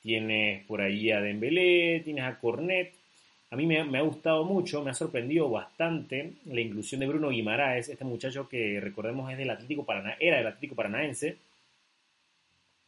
Tienes 0.01 0.63
por 0.65 0.81
ahí 0.81 1.11
a 1.11 1.19
Dembélé, 1.19 2.01
tienes 2.01 2.23
a 2.23 2.39
Cornet. 2.39 2.93
A 3.49 3.55
mí 3.55 3.65
me, 3.65 3.83
me, 3.83 3.97
ha 3.97 4.01
gustado 4.01 4.45
mucho, 4.45 4.83
me 4.83 4.91
ha 4.91 4.93
sorprendido 4.93 5.49
bastante 5.49 6.33
la 6.45 6.61
inclusión 6.61 6.99
de 6.99 7.07
Bruno 7.07 7.29
Guimaraes, 7.29 7.89
este 7.89 8.05
muchacho 8.05 8.47
que 8.47 8.79
recordemos 8.79 9.31
es 9.31 9.37
del 9.37 9.49
Atlético 9.49 9.85
Parana, 9.85 10.15
era 10.19 10.37
del 10.37 10.47
Atlético 10.47 10.75
Paranaense, 10.75 11.37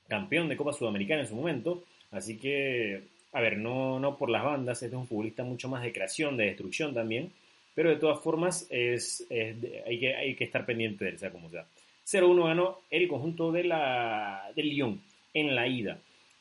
campeón 0.07 0.49
de 0.49 0.57
Copa 0.57 0.73
Sudamericana 0.73 1.21
en 1.21 1.27
su 1.27 1.35
momento. 1.35 1.83
Así 2.11 2.37
que, 2.37 3.03
a 3.33 3.41
ver, 3.41 3.57
no, 3.57 3.99
no 3.99 4.17
por 4.17 4.29
las 4.29 4.43
bandas, 4.43 4.81
este 4.81 4.95
es 4.95 4.99
un 4.99 5.07
futbolista 5.07 5.43
mucho 5.43 5.69
más 5.69 5.83
de 5.83 5.93
creación, 5.93 6.37
de 6.37 6.45
destrucción 6.45 6.93
también. 6.93 7.31
Pero 7.75 7.89
de 7.89 7.97
todas 7.97 8.19
formas, 8.19 8.67
es, 8.69 9.25
hay, 9.29 9.99
que, 9.99 10.15
hay 10.15 10.35
que 10.35 10.43
estar 10.43 10.65
pendiente 10.65 11.05
de 11.05 11.11
él, 11.11 11.19
sea 11.19 11.31
como 11.31 11.49
sea. 11.49 11.65
0-1 12.05 12.45
ganó 12.45 12.79
el 12.89 13.07
conjunto 13.07 13.51
de 13.51 13.63
la, 13.63 14.51
del 14.55 14.69
Lyon 14.69 15.01
en 15.33 15.55
la 15.55 15.67
ida. 15.67 15.99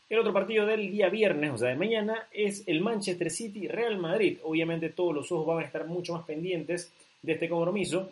El 0.09 0.19
otro 0.19 0.33
partido 0.33 0.65
del 0.65 0.91
día 0.91 1.11
viernes, 1.11 1.51
o 1.53 1.59
sea, 1.59 1.69
de 1.69 1.77
mañana, 1.77 2.27
es 2.33 2.67
el 2.67 2.81
Manchester 2.81 3.31
City 3.31 3.69
Real 3.69 3.99
Madrid. 3.99 4.39
Obviamente 4.43 4.89
todos 4.89 5.15
los 5.15 5.31
ojos 5.31 5.47
van 5.47 5.59
a 5.63 5.67
estar 5.67 5.87
mucho 5.87 6.15
más 6.15 6.25
pendientes 6.25 6.91
de 7.21 7.33
este 7.33 7.49
compromiso, 7.49 8.11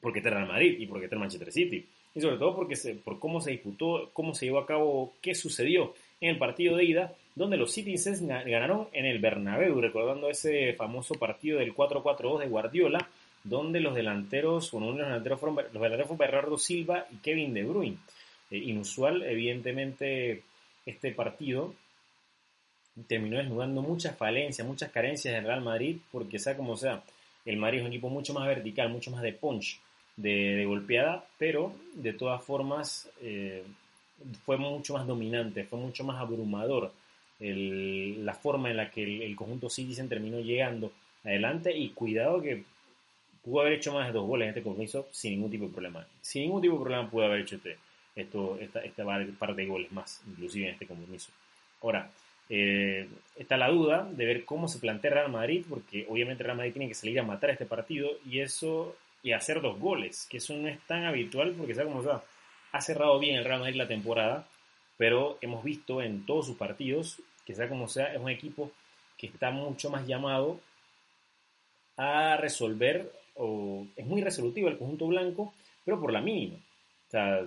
porque 0.00 0.20
está 0.20 0.30
el 0.30 0.36
Real 0.36 0.48
Madrid 0.48 0.76
y 0.78 0.86
porque 0.86 1.04
está 1.04 1.16
el 1.16 1.20
Manchester 1.20 1.52
City 1.52 1.86
y 2.14 2.20
sobre 2.20 2.36
todo 2.36 2.54
porque 2.56 2.74
por 3.04 3.18
cómo 3.18 3.40
se 3.40 3.52
disputó, 3.52 4.10
cómo 4.12 4.34
se 4.34 4.46
llevó 4.46 4.58
a 4.58 4.66
cabo, 4.66 5.14
qué 5.20 5.34
sucedió 5.34 5.94
en 6.20 6.30
el 6.30 6.38
partido 6.38 6.76
de 6.76 6.84
ida, 6.84 7.12
donde 7.34 7.56
los 7.56 7.72
Citizens 7.72 8.26
ganaron 8.26 8.88
en 8.92 9.06
el 9.06 9.20
Bernabéu, 9.20 9.80
recordando 9.80 10.28
ese 10.28 10.72
famoso 10.74 11.14
partido 11.14 11.58
del 11.58 11.74
4-4-2 11.74 12.40
de 12.40 12.48
Guardiola, 12.48 13.08
donde 13.44 13.80
los 13.80 13.94
delanteros, 13.94 14.72
bueno, 14.72 14.88
uno 14.88 14.96
de 14.96 15.02
los 15.02 15.08
delanteros 15.10 15.40
fueron, 15.40 15.56
los 15.56 15.72
delanteros 15.72 16.08
fueron 16.08 16.18
Bernardo 16.18 16.58
Silva 16.58 17.06
y 17.12 17.16
Kevin 17.18 17.54
De 17.54 17.62
Bruyne. 17.62 17.96
Eh, 18.50 18.58
inusual, 18.58 19.22
evidentemente, 19.22 20.42
este 20.84 21.12
partido 21.12 21.74
terminó 23.06 23.38
desnudando 23.38 23.82
muchas 23.82 24.16
falencias, 24.16 24.66
muchas 24.66 24.90
carencias 24.90 25.34
del 25.34 25.44
Real 25.44 25.60
Madrid, 25.60 25.98
porque 26.10 26.38
sea 26.38 26.56
como 26.56 26.76
sea, 26.76 27.02
el 27.44 27.56
Madrid 27.56 27.78
es 27.78 27.84
un 27.84 27.92
equipo 27.92 28.08
mucho 28.08 28.34
más 28.34 28.46
vertical, 28.46 28.90
mucho 28.90 29.10
más 29.10 29.22
de 29.22 29.32
punch, 29.32 29.80
de, 30.16 30.64
golpeada, 30.66 31.24
pero 31.38 31.72
de 31.94 32.12
todas 32.12 32.42
formas 32.42 33.08
eh, 33.22 33.62
fue 34.44 34.56
mucho 34.56 34.94
más 34.94 35.06
dominante, 35.06 35.64
fue 35.64 35.78
mucho 35.78 36.04
más 36.04 36.20
abrumador 36.20 36.92
la 37.40 38.34
forma 38.34 38.70
en 38.70 38.76
la 38.76 38.90
que 38.90 39.24
el, 39.24 39.36
conjunto 39.36 39.70
Citizen 39.70 40.08
terminó 40.08 40.40
llegando 40.40 40.90
adelante 41.24 41.76
y 41.76 41.90
cuidado 41.90 42.42
que 42.42 42.64
pudo 43.44 43.60
haber 43.60 43.74
hecho 43.74 43.92
más 43.92 44.08
de 44.08 44.12
dos 44.12 44.26
goles 44.26 44.46
en 44.46 44.48
este 44.50 44.62
compromiso 44.62 45.06
sin 45.12 45.32
ningún 45.32 45.50
tipo 45.50 45.66
de 45.66 45.72
problema. 45.72 46.06
Sin 46.20 46.42
ningún 46.42 46.62
tipo 46.62 46.74
de 46.74 46.80
problema 46.80 47.10
pudo 47.10 47.26
haber 47.26 47.40
hecho 47.42 47.56
este, 47.56 47.76
esto, 48.16 48.58
esta, 48.60 48.80
esta 48.80 49.04
par 49.38 49.54
de 49.54 49.66
goles 49.66 49.92
más, 49.92 50.20
inclusive 50.26 50.66
en 50.66 50.72
este 50.72 50.86
compromiso. 50.86 51.30
Ahora, 51.80 52.10
eh, 52.50 53.06
está 53.36 53.56
la 53.56 53.68
duda 53.68 54.08
de 54.10 54.24
ver 54.24 54.44
cómo 54.44 54.66
se 54.66 54.78
plantea 54.78 55.12
Real 55.12 55.30
Madrid, 55.30 55.64
porque 55.68 56.06
obviamente 56.08 56.42
Real 56.42 56.56
Madrid 56.56 56.72
tiene 56.72 56.88
que 56.88 56.94
salir 56.94 57.20
a 57.20 57.22
matar 57.22 57.50
este 57.50 57.66
partido 57.66 58.10
y 58.28 58.40
eso 58.40 58.96
y 59.22 59.32
hacer 59.32 59.60
dos 59.60 59.78
goles, 59.78 60.26
que 60.30 60.38
eso 60.38 60.56
no 60.56 60.68
es 60.68 60.78
tan 60.86 61.04
habitual 61.04 61.54
porque 61.56 61.74
sea 61.74 61.84
como 61.84 62.02
sea, 62.02 62.22
ha 62.72 62.80
cerrado 62.80 63.18
bien 63.18 63.36
el 63.36 63.44
Real 63.44 63.60
Madrid 63.60 63.76
la 63.76 63.88
temporada, 63.88 64.46
pero 64.96 65.38
hemos 65.40 65.64
visto 65.64 66.02
en 66.02 66.26
todos 66.26 66.46
sus 66.46 66.56
partidos 66.56 67.20
que 67.48 67.54
sea 67.54 67.68
como 67.68 67.88
sea, 67.88 68.12
es 68.12 68.20
un 68.20 68.28
equipo 68.28 68.70
que 69.16 69.26
está 69.26 69.50
mucho 69.50 69.88
más 69.88 70.06
llamado 70.06 70.60
a 71.96 72.36
resolver, 72.36 73.10
o 73.36 73.86
es 73.96 74.04
muy 74.06 74.20
resolutivo 74.20 74.68
el 74.68 74.76
conjunto 74.76 75.06
blanco, 75.06 75.54
pero 75.84 75.98
por 75.98 76.12
la 76.12 76.20
mínima. 76.20 76.56
O 76.56 77.10
sea, 77.10 77.42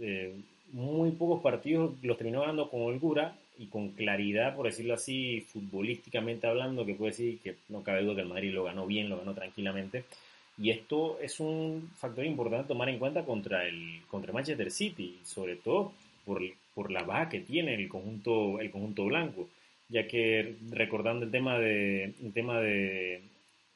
eh, 0.00 0.34
muy 0.72 1.10
pocos 1.10 1.42
partidos 1.42 1.92
los 2.02 2.16
terminó 2.16 2.40
ganando 2.40 2.70
con 2.70 2.80
holgura 2.80 3.36
y 3.58 3.66
con 3.66 3.90
claridad, 3.90 4.56
por 4.56 4.64
decirlo 4.64 4.94
así, 4.94 5.42
futbolísticamente 5.42 6.46
hablando, 6.46 6.86
que 6.86 6.94
puede 6.94 7.10
decir 7.10 7.40
que 7.40 7.56
no 7.68 7.82
cabe 7.82 8.02
duda 8.02 8.14
que 8.14 8.22
el 8.22 8.28
Madrid 8.28 8.54
lo 8.54 8.64
ganó 8.64 8.86
bien, 8.86 9.10
lo 9.10 9.18
ganó 9.18 9.34
tranquilamente. 9.34 10.04
Y 10.60 10.70
esto 10.70 11.18
es 11.22 11.40
un 11.40 11.90
factor 11.96 12.24
importante 12.26 12.64
a 12.64 12.68
tomar 12.68 12.90
en 12.90 12.98
cuenta 12.98 13.24
contra 13.24 13.66
el 13.66 14.02
contra 14.08 14.32
Manchester 14.32 14.70
City, 14.70 15.18
sobre 15.24 15.56
todo 15.56 15.92
por, 16.26 16.42
por 16.74 16.90
la 16.90 17.02
baja 17.02 17.30
que 17.30 17.40
tiene 17.40 17.74
el 17.74 17.88
conjunto, 17.88 18.60
el 18.60 18.70
conjunto 18.70 19.06
blanco, 19.06 19.48
ya 19.88 20.06
que 20.06 20.56
recordando 20.70 21.24
el 21.24 21.30
tema 21.30 21.58
de, 21.58 22.12
el 22.22 22.32
tema 22.34 22.60
de, 22.60 23.22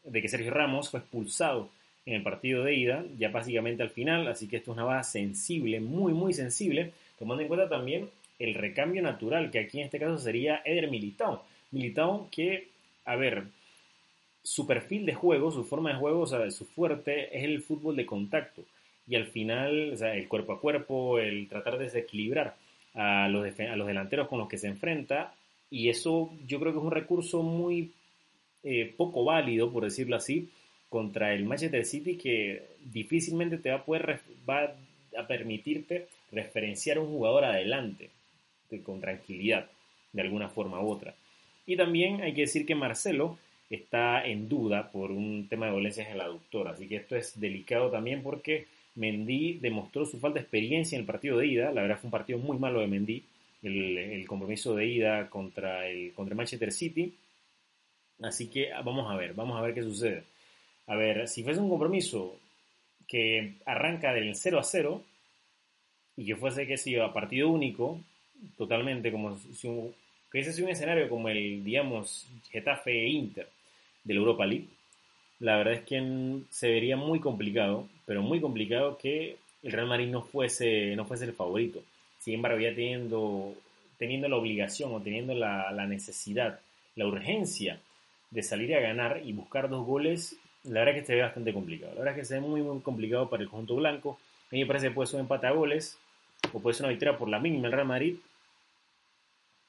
de 0.04 0.22
que 0.22 0.28
Sergio 0.28 0.50
Ramos 0.50 0.90
fue 0.90 1.00
expulsado 1.00 1.70
en 2.04 2.14
el 2.14 2.22
partido 2.22 2.62
de 2.62 2.74
ida, 2.74 3.02
ya 3.18 3.30
básicamente 3.30 3.82
al 3.82 3.88
final, 3.88 4.28
así 4.28 4.46
que 4.46 4.56
esto 4.56 4.72
es 4.72 4.76
una 4.76 4.84
baja 4.84 5.04
sensible, 5.04 5.80
muy, 5.80 6.12
muy 6.12 6.34
sensible, 6.34 6.92
tomando 7.18 7.42
en 7.42 7.48
cuenta 7.48 7.68
también 7.68 8.10
el 8.38 8.54
recambio 8.54 9.00
natural, 9.00 9.50
que 9.50 9.60
aquí 9.60 9.78
en 9.78 9.86
este 9.86 9.98
caso 9.98 10.18
sería 10.18 10.60
Eder 10.66 10.90
Militao. 10.90 11.44
Militao 11.70 12.28
que, 12.30 12.68
a 13.06 13.16
ver, 13.16 13.44
su 14.44 14.66
perfil 14.66 15.06
de 15.06 15.14
juego, 15.14 15.50
su 15.50 15.64
forma 15.64 15.90
de 15.90 15.98
juego, 15.98 16.20
o 16.20 16.26
sea, 16.26 16.48
su 16.50 16.66
fuerte 16.66 17.36
es 17.36 17.44
el 17.44 17.62
fútbol 17.62 17.96
de 17.96 18.04
contacto. 18.04 18.62
Y 19.08 19.16
al 19.16 19.26
final, 19.26 19.94
o 19.94 19.96
sea, 19.96 20.14
el 20.14 20.28
cuerpo 20.28 20.52
a 20.52 20.60
cuerpo, 20.60 21.18
el 21.18 21.48
tratar 21.48 21.78
de 21.78 21.84
desequilibrar 21.84 22.54
a 22.92 23.28
los, 23.28 23.44
a 23.58 23.76
los 23.76 23.86
delanteros 23.86 24.28
con 24.28 24.38
los 24.38 24.48
que 24.48 24.58
se 24.58 24.68
enfrenta. 24.68 25.34
Y 25.70 25.88
eso 25.88 26.30
yo 26.46 26.60
creo 26.60 26.72
que 26.72 26.78
es 26.78 26.84
un 26.84 26.90
recurso 26.90 27.42
muy 27.42 27.92
eh, 28.62 28.92
poco 28.96 29.24
válido, 29.24 29.72
por 29.72 29.84
decirlo 29.84 30.16
así, 30.16 30.50
contra 30.90 31.34
el 31.34 31.46
Manchester 31.46 31.84
City 31.84 32.16
que 32.16 32.62
difícilmente 32.84 33.58
te 33.58 33.70
va 33.70 33.76
a 33.76 33.84
poder 33.84 34.20
va 34.48 34.74
a 35.16 35.26
permitirte 35.26 36.08
referenciar 36.30 36.98
a 36.98 37.00
un 37.00 37.08
jugador 37.08 37.44
adelante 37.44 38.10
con 38.82 39.00
tranquilidad 39.00 39.70
de 40.12 40.22
alguna 40.22 40.48
forma 40.48 40.80
u 40.80 40.90
otra. 40.90 41.14
Y 41.66 41.76
también 41.76 42.22
hay 42.22 42.34
que 42.34 42.42
decir 42.42 42.66
que 42.66 42.74
Marcelo 42.74 43.38
está 43.74 44.24
en 44.26 44.48
duda 44.48 44.90
por 44.90 45.10
un 45.10 45.48
tema 45.48 45.66
de 45.66 45.72
dolencias 45.72 46.08
en 46.08 46.18
la 46.18 46.24
aductora, 46.24 46.72
así 46.72 46.86
que 46.88 46.96
esto 46.96 47.16
es 47.16 47.38
delicado 47.38 47.90
también 47.90 48.22
porque 48.22 48.66
Mendy 48.94 49.54
demostró 49.54 50.06
su 50.06 50.18
falta 50.18 50.38
de 50.38 50.42
experiencia 50.42 50.96
en 50.96 51.00
el 51.00 51.06
partido 51.06 51.38
de 51.38 51.46
ida, 51.46 51.72
la 51.72 51.82
verdad 51.82 51.98
fue 51.98 52.08
un 52.08 52.12
partido 52.12 52.38
muy 52.38 52.58
malo 52.58 52.80
de 52.80 52.86
Mendy, 52.86 53.24
el, 53.62 54.26
compromiso 54.26 54.74
de 54.74 54.86
ida 54.86 55.30
contra 55.30 55.88
el 55.88 56.12
contra 56.12 56.34
Manchester 56.34 56.72
City, 56.72 57.14
así 58.22 58.48
que 58.48 58.70
vamos 58.84 59.10
a 59.10 59.16
ver, 59.16 59.34
vamos 59.34 59.58
a 59.58 59.62
ver 59.62 59.74
qué 59.74 59.82
sucede. 59.82 60.24
A 60.86 60.96
ver, 60.96 61.28
si 61.28 61.42
fuese 61.42 61.60
un 61.60 61.70
compromiso 61.70 62.38
que 63.08 63.54
arranca 63.64 64.12
del 64.12 64.36
0 64.36 64.58
a 64.58 64.64
0 64.64 65.02
y 66.16 66.26
que 66.26 66.36
fuese 66.36 66.66
que 66.66 66.76
sido 66.76 67.04
a 67.04 67.12
partido 67.12 67.48
único, 67.48 68.00
totalmente 68.58 69.10
como 69.10 69.38
si 69.38 69.66
un, 69.66 69.94
que 70.30 70.40
un 70.62 70.68
escenario 70.68 71.08
como 71.08 71.28
el, 71.28 71.64
digamos, 71.64 72.28
Getafe 72.50 73.06
Inter 73.06 73.48
de 74.04 74.14
la 74.14 74.20
Europa 74.20 74.46
League, 74.46 74.68
la 75.40 75.56
verdad 75.56 75.74
es 75.74 75.82
que 75.82 76.40
se 76.50 76.70
vería 76.70 76.96
muy 76.96 77.20
complicado, 77.20 77.88
pero 78.06 78.22
muy 78.22 78.40
complicado 78.40 78.96
que 78.96 79.36
el 79.62 79.72
Real 79.72 79.86
Madrid 79.86 80.08
no 80.08 80.22
fuese, 80.22 80.94
no 80.96 81.04
fuese 81.04 81.24
el 81.24 81.32
favorito. 81.32 81.82
Sin 82.20 82.34
embargo, 82.34 82.58
ya 82.60 82.74
teniendo, 82.74 83.54
teniendo 83.98 84.28
la 84.28 84.36
obligación 84.36 84.94
o 84.94 85.00
teniendo 85.00 85.34
la, 85.34 85.86
necesidad, 85.86 86.60
la 86.96 87.06
urgencia 87.06 87.80
de 88.30 88.42
salir 88.42 88.74
a 88.74 88.80
ganar 88.80 89.22
y 89.24 89.32
buscar 89.32 89.68
dos 89.68 89.86
goles, 89.86 90.36
la 90.64 90.80
verdad 90.80 90.96
es 90.96 91.02
que 91.02 91.06
se 91.06 91.14
ve 91.14 91.22
bastante 91.22 91.52
complicado. 91.52 91.92
La 91.94 92.00
verdad 92.00 92.14
es 92.14 92.20
que 92.20 92.26
se 92.26 92.34
ve 92.34 92.40
muy, 92.40 92.62
muy 92.62 92.80
complicado 92.80 93.28
para 93.28 93.42
el 93.42 93.48
conjunto 93.48 93.76
blanco. 93.76 94.18
A 94.50 94.54
mí 94.54 94.60
me 94.60 94.66
parece 94.66 94.88
que 94.88 94.94
puede 94.94 95.08
ser 95.08 95.16
un 95.16 95.22
empate 95.22 95.46
a 95.46 95.50
goles 95.50 95.98
o 96.52 96.60
puede 96.60 96.74
ser 96.74 96.84
una 96.84 96.92
victoria 96.92 97.18
por 97.18 97.28
la 97.28 97.40
mínima 97.40 97.66
el 97.66 97.72
Real 97.72 97.86
Madrid, 97.86 98.16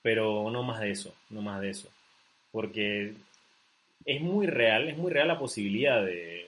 pero 0.02 0.50
no 0.52 0.64
más 0.64 0.80
de 0.80 0.92
eso, 0.92 1.14
no 1.30 1.42
más 1.42 1.60
de 1.62 1.72
eso. 1.72 1.90
Porque 2.52 3.14
es 4.06 4.22
muy 4.22 4.48
real, 4.48 4.88
es 4.88 4.98
muy 4.98 5.12
real 5.12 5.28
la 5.28 5.40
posibilidad 5.40 6.04
de, 6.04 6.48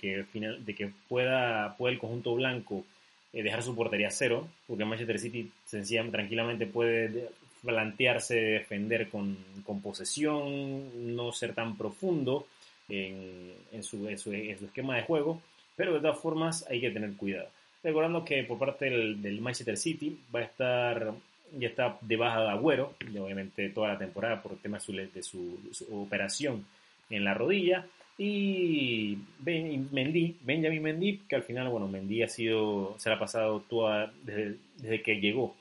que, 0.00 0.24
final, 0.24 0.64
de 0.64 0.74
que 0.74 0.90
pueda, 1.08 1.76
pueda 1.76 1.92
el 1.92 1.98
conjunto 1.98 2.34
blanco 2.34 2.84
eh, 3.32 3.42
dejar 3.42 3.62
su 3.62 3.74
portería 3.74 4.10
cero, 4.10 4.48
porque 4.66 4.84
Manchester 4.84 5.18
City 5.18 5.50
sencillamente, 5.64 6.18
tranquilamente 6.18 6.66
puede 6.66 7.28
plantearse 7.62 8.34
defender 8.34 9.08
con, 9.08 9.36
con 9.64 9.80
posesión, 9.80 11.16
no 11.16 11.32
ser 11.32 11.54
tan 11.54 11.76
profundo 11.76 12.46
en, 12.88 13.82
su, 13.82 14.08
esquema 14.08 14.96
de 14.96 15.02
juego, 15.02 15.40
pero 15.76 15.94
de 15.94 16.00
todas 16.00 16.18
formas 16.18 16.66
hay 16.68 16.80
que 16.80 16.90
tener 16.90 17.12
cuidado. 17.14 17.48
Recordando 17.82 18.24
que 18.24 18.42
por 18.44 18.58
parte 18.58 18.86
del, 18.86 19.40
Manchester 19.40 19.76
City 19.76 20.18
va 20.34 20.40
a 20.40 20.44
estar, 20.44 21.12
ya 21.58 21.68
está 21.68 21.98
de 22.00 22.16
baja 22.16 22.42
de 22.42 22.50
Agüero, 22.50 22.94
y 23.12 23.18
obviamente 23.18 23.68
toda 23.70 23.88
la 23.88 23.98
temporada 23.98 24.42
por 24.42 24.52
el 24.52 24.58
tema 24.58 24.78
de 24.78 25.22
su, 25.22 25.58
operación 25.92 26.64
en 27.10 27.24
la 27.24 27.34
rodilla, 27.34 27.86
y 28.16 29.16
ben, 29.38 29.88
Mendy, 29.92 30.36
Benjamin 30.42 30.82
Mendy, 30.82 31.18
que 31.28 31.36
al 31.36 31.44
final, 31.44 31.68
bueno, 31.68 31.86
Mendy 31.86 32.22
ha 32.22 32.28
sido, 32.28 32.96
se 32.98 33.08
la 33.08 33.16
ha 33.16 33.18
pasado 33.18 33.60
toda, 33.60 34.12
desde, 34.24 34.56
desde 34.76 35.02
que 35.02 35.20
llegó 35.20 35.54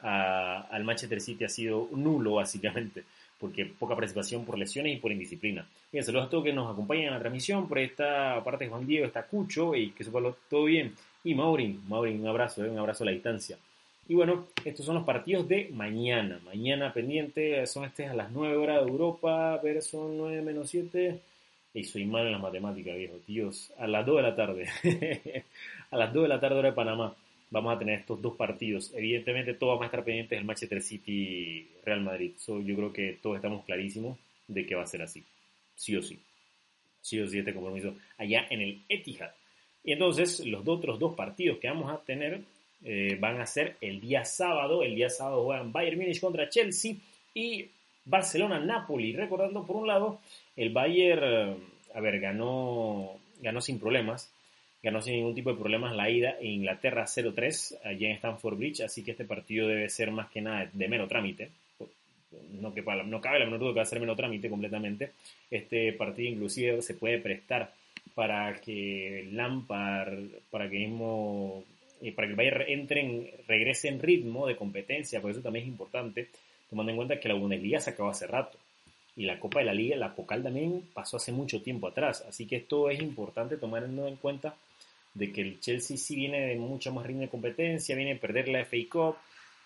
al 0.00 0.84
Manchester 0.84 1.18
City 1.18 1.44
ha 1.44 1.48
sido 1.48 1.88
nulo 1.90 2.34
básicamente 2.34 3.04
porque 3.44 3.66
poca 3.66 3.94
participación 3.94 4.44
por 4.46 4.58
lesiones 4.58 4.96
y 4.96 5.00
por 5.00 5.12
indisciplina. 5.12 5.66
Bien, 5.92 6.02
saludos 6.02 6.26
a 6.26 6.30
todos 6.30 6.44
que 6.44 6.52
nos 6.54 6.72
acompañan 6.72 7.08
en 7.08 7.12
la 7.12 7.18
transmisión, 7.18 7.68
por 7.68 7.78
esta 7.78 8.42
parte 8.42 8.68
Juan 8.68 8.86
Diego, 8.86 9.06
está 9.06 9.26
Cucho, 9.26 9.74
y 9.74 9.90
que 9.90 10.02
supongo 10.02 10.38
todo 10.48 10.64
bien, 10.64 10.94
y 11.24 11.34
Maurin, 11.34 11.82
Maurin, 11.86 12.22
un 12.22 12.28
abrazo, 12.28 12.64
eh, 12.64 12.70
un 12.70 12.78
abrazo 12.78 13.04
a 13.04 13.06
la 13.06 13.12
distancia. 13.12 13.58
Y 14.06 14.14
bueno, 14.14 14.46
estos 14.64 14.84
son 14.84 14.96
los 14.96 15.04
partidos 15.04 15.48
de 15.48 15.70
mañana, 15.72 16.38
mañana 16.44 16.92
pendiente, 16.92 17.66
son 17.66 17.84
este 17.84 18.06
a 18.06 18.14
las 18.14 18.30
9 18.30 18.56
horas 18.56 18.84
de 18.84 18.90
Europa, 18.90 19.58
verso 19.62 20.10
9 20.12 20.42
menos 20.42 20.68
7, 20.70 21.20
y 21.72 21.84
soy 21.84 22.04
malo 22.04 22.26
en 22.26 22.32
las 22.32 22.42
matemáticas, 22.42 22.96
viejo, 22.96 23.14
Dios, 23.26 23.72
a 23.78 23.86
las 23.86 24.04
2 24.04 24.16
de 24.16 24.22
la 24.22 24.36
tarde, 24.36 24.68
a 25.90 25.96
las 25.96 26.12
2 26.12 26.22
de 26.22 26.28
la 26.28 26.40
tarde 26.40 26.58
hora 26.58 26.68
de 26.68 26.74
Panamá 26.74 27.14
vamos 27.54 27.74
a 27.74 27.78
tener 27.78 28.00
estos 28.00 28.20
dos 28.20 28.34
partidos. 28.34 28.92
Evidentemente, 28.94 29.54
todos 29.54 29.74
vamos 29.74 29.84
a 29.84 29.86
estar 29.86 30.04
pendientes 30.04 30.36
del 30.36 30.44
Manchester 30.44 30.82
City 30.82 31.68
Real 31.84 32.00
Madrid. 32.00 32.32
yo 32.46 32.76
creo 32.76 32.92
que 32.92 33.18
todos 33.22 33.36
estamos 33.36 33.64
clarísimos 33.64 34.18
de 34.48 34.66
que 34.66 34.74
va 34.74 34.82
a 34.82 34.86
ser 34.86 35.02
así. 35.02 35.22
Sí 35.76 35.96
o 35.96 36.02
sí. 36.02 36.18
Sí 37.00 37.20
o 37.20 37.28
sí 37.28 37.38
este 37.38 37.54
compromiso 37.54 37.94
allá 38.18 38.46
en 38.50 38.60
el 38.60 38.82
Etihad. 38.88 39.30
Y 39.84 39.92
entonces, 39.92 40.44
los 40.44 40.66
otros 40.66 40.98
dos 40.98 41.14
partidos 41.14 41.58
que 41.58 41.68
vamos 41.68 41.92
a 41.92 42.02
tener 42.02 42.40
eh, 42.82 43.16
van 43.20 43.40
a 43.40 43.46
ser 43.46 43.76
el 43.80 44.00
día 44.00 44.24
sábado. 44.24 44.82
El 44.82 44.94
día 44.94 45.10
sábado 45.10 45.44
juegan 45.44 45.72
Bayern 45.72 45.98
Munich 45.98 46.20
contra 46.20 46.48
Chelsea 46.48 46.94
y 47.34 47.68
Barcelona-Napoli. 48.04 49.12
Recordando, 49.12 49.64
por 49.64 49.76
un 49.76 49.86
lado, 49.86 50.20
el 50.56 50.70
Bayern, 50.70 51.56
a 51.94 52.00
ver, 52.00 52.20
ganó, 52.20 53.18
ganó 53.40 53.60
sin 53.60 53.78
problemas 53.78 54.30
ganó 54.84 55.00
sin 55.00 55.14
ningún 55.14 55.34
tipo 55.34 55.50
de 55.50 55.58
problemas 55.58 55.96
la 55.96 56.10
ida 56.10 56.36
en 56.38 56.46
Inglaterra 56.46 57.06
0-3 57.06 57.78
allá 57.84 58.08
en 58.08 58.16
Stamford 58.16 58.58
Bridge, 58.58 58.82
así 58.82 59.02
que 59.02 59.12
este 59.12 59.24
partido 59.24 59.66
debe 59.66 59.88
ser 59.88 60.10
más 60.10 60.30
que 60.30 60.42
nada 60.42 60.68
de 60.70 60.88
menos 60.88 61.08
trámite. 61.08 61.50
No, 62.60 62.74
que 62.74 62.82
no 62.82 63.20
cabe 63.20 63.38
la 63.38 63.44
menor 63.46 63.60
duda 63.60 63.72
que 63.72 63.76
va 63.76 63.82
a 63.82 63.86
ser 63.86 64.00
menos 64.00 64.16
trámite 64.16 64.50
completamente. 64.50 65.12
Este 65.50 65.92
partido 65.94 66.28
inclusive 66.30 66.82
se 66.82 66.94
puede 66.94 67.18
prestar 67.18 67.72
para 68.14 68.60
que 68.60 69.28
Lampard, 69.32 70.18
para 70.50 70.68
que 70.68 70.78
mismo, 70.78 71.64
eh, 72.04 72.12
para 72.12 72.28
que 72.28 72.32
el 72.32 72.36
Bayern 72.36 72.64
entre 72.68 73.00
en, 73.00 73.30
regrese 73.48 73.88
en 73.88 73.98
ritmo 73.98 74.46
de 74.46 74.56
competencia, 74.56 75.22
por 75.22 75.30
eso 75.30 75.40
también 75.40 75.64
es 75.64 75.68
importante, 75.70 76.28
tomando 76.68 76.90
en 76.90 76.96
cuenta 76.96 77.18
que 77.18 77.28
la 77.28 77.34
Bundesliga 77.34 77.80
se 77.80 77.90
acabó 77.90 78.10
hace 78.10 78.26
rato. 78.26 78.58
Y 79.16 79.24
la 79.24 79.38
Copa 79.38 79.60
de 79.60 79.64
la 79.64 79.74
Liga, 79.74 79.96
la 79.96 80.14
Pocal 80.14 80.42
también 80.42 80.82
pasó 80.92 81.16
hace 81.16 81.32
mucho 81.32 81.62
tiempo 81.62 81.88
atrás. 81.88 82.24
Así 82.28 82.46
que 82.46 82.56
esto 82.56 82.90
es 82.90 83.00
importante 83.00 83.56
tomar 83.56 83.84
en 83.84 84.16
cuenta 84.16 84.54
de 85.14 85.32
que 85.32 85.40
el 85.40 85.60
Chelsea 85.60 85.96
sí 85.96 86.16
viene 86.16 86.40
de 86.46 86.56
mucha 86.56 86.90
más 86.90 87.06
ritmo 87.06 87.22
de 87.22 87.28
competencia, 87.28 87.96
viene 87.96 88.12
a 88.12 88.20
perder 88.20 88.48
la 88.48 88.64
FA 88.64 88.76
Cup, 88.90 89.16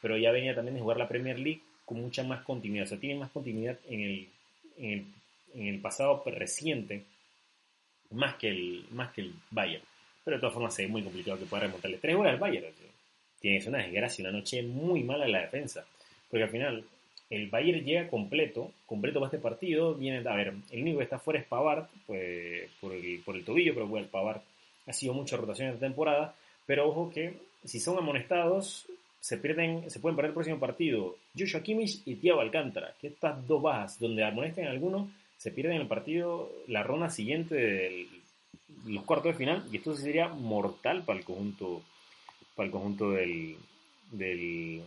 pero 0.01 0.17
ya 0.17 0.31
venía 0.31 0.55
también 0.55 0.75
de 0.75 0.81
jugar 0.81 0.99
la 0.99 1.09
Premier 1.09 1.39
League 1.39 1.63
con 1.85 2.01
mucha 2.01 2.23
más 2.23 2.43
continuidad. 2.43 2.85
O 2.85 2.89
sea, 2.89 3.01
tiene 3.01 3.19
más 3.19 3.31
continuidad 3.31 3.79
en 3.89 4.01
el, 4.01 4.29
en 4.77 5.67
el, 5.67 5.81
pasado 5.81 6.23
reciente, 6.27 7.05
más 8.11 8.37
que, 8.37 8.49
el, 8.49 8.85
más 8.91 9.13
que 9.13 9.23
el 9.23 9.35
Bayern. 9.51 9.83
Pero 10.29 10.37
de 10.37 10.41
todas 10.43 10.53
formas 10.53 10.79
es 10.79 10.91
muy 10.91 11.03
complicado 11.03 11.39
que 11.39 11.47
pueda 11.47 11.63
remontarle 11.63 11.97
tres 11.97 12.15
horas 12.15 12.35
al 12.35 12.39
Bayern. 12.39 12.67
Tiene 13.41 13.67
una 13.67 13.79
desgracia, 13.79 14.29
una 14.29 14.39
noche 14.39 14.63
muy 14.63 15.03
mala 15.03 15.25
en 15.25 15.33
la 15.33 15.41
defensa. 15.41 15.87
Porque 16.29 16.45
al 16.45 16.51
final 16.51 16.85
el 17.31 17.49
Bayern 17.49 17.83
llega 17.83 18.09
completo, 18.09 18.71
completo 18.85 19.21
para 19.21 19.29
este 19.29 19.39
partido. 19.39 19.95
Viene, 19.95 20.19
a 20.29 20.37
ver, 20.37 20.53
el 20.71 20.83
único 20.83 20.99
que 20.99 21.05
está 21.05 21.19
fuera 21.19 21.41
es 21.41 21.47
Pavard, 21.47 21.87
pues, 22.07 22.69
por, 22.79 22.93
el, 22.93 23.23
por 23.25 23.37
el 23.37 23.45
tobillo, 23.47 23.73
pero 23.73 23.87
bueno, 23.87 24.07
Pavard 24.11 24.43
ha 24.87 24.93
sido 24.93 25.15
mucha 25.15 25.39
rotación 25.39 25.69
esta 25.69 25.81
temporada, 25.81 26.35
pero 26.67 26.87
ojo 26.87 27.09
que 27.09 27.33
si 27.65 27.81
son 27.81 27.97
amonestados, 27.97 28.85
se 29.21 29.39
pierden, 29.39 29.89
se 29.89 29.99
pueden 29.99 30.15
perder 30.15 30.29
el 30.29 30.35
próximo 30.35 30.61
partido 30.61 31.17
Joshua 31.39 31.63
Kimmich 31.63 32.03
y 32.05 32.17
Thiago 32.17 32.43
Alcántara, 32.43 32.93
que 33.01 33.07
estas 33.07 33.49
dos 33.49 33.63
bajas, 33.63 33.99
donde 33.99 34.25
amonesten 34.25 34.67
a 34.67 34.73
alguno, 34.73 35.11
se 35.39 35.53
pierden 35.53 35.81
el 35.81 35.87
partido, 35.87 36.53
la 36.67 36.83
ronda 36.83 37.09
siguiente 37.09 37.55
de 37.55 38.07
los 38.87 39.05
cuartos 39.05 39.33
de 39.33 39.39
final, 39.39 39.67
y 39.73 39.77
esto 39.79 39.95
sería 39.95 40.29
mortal 40.29 41.05
para 41.05 41.19
el 41.19 41.25
conjunto, 41.25 41.83
para 42.55 42.67
el 42.67 42.73
conjunto 42.73 43.11
del, 43.13 43.57
del, 44.11 44.83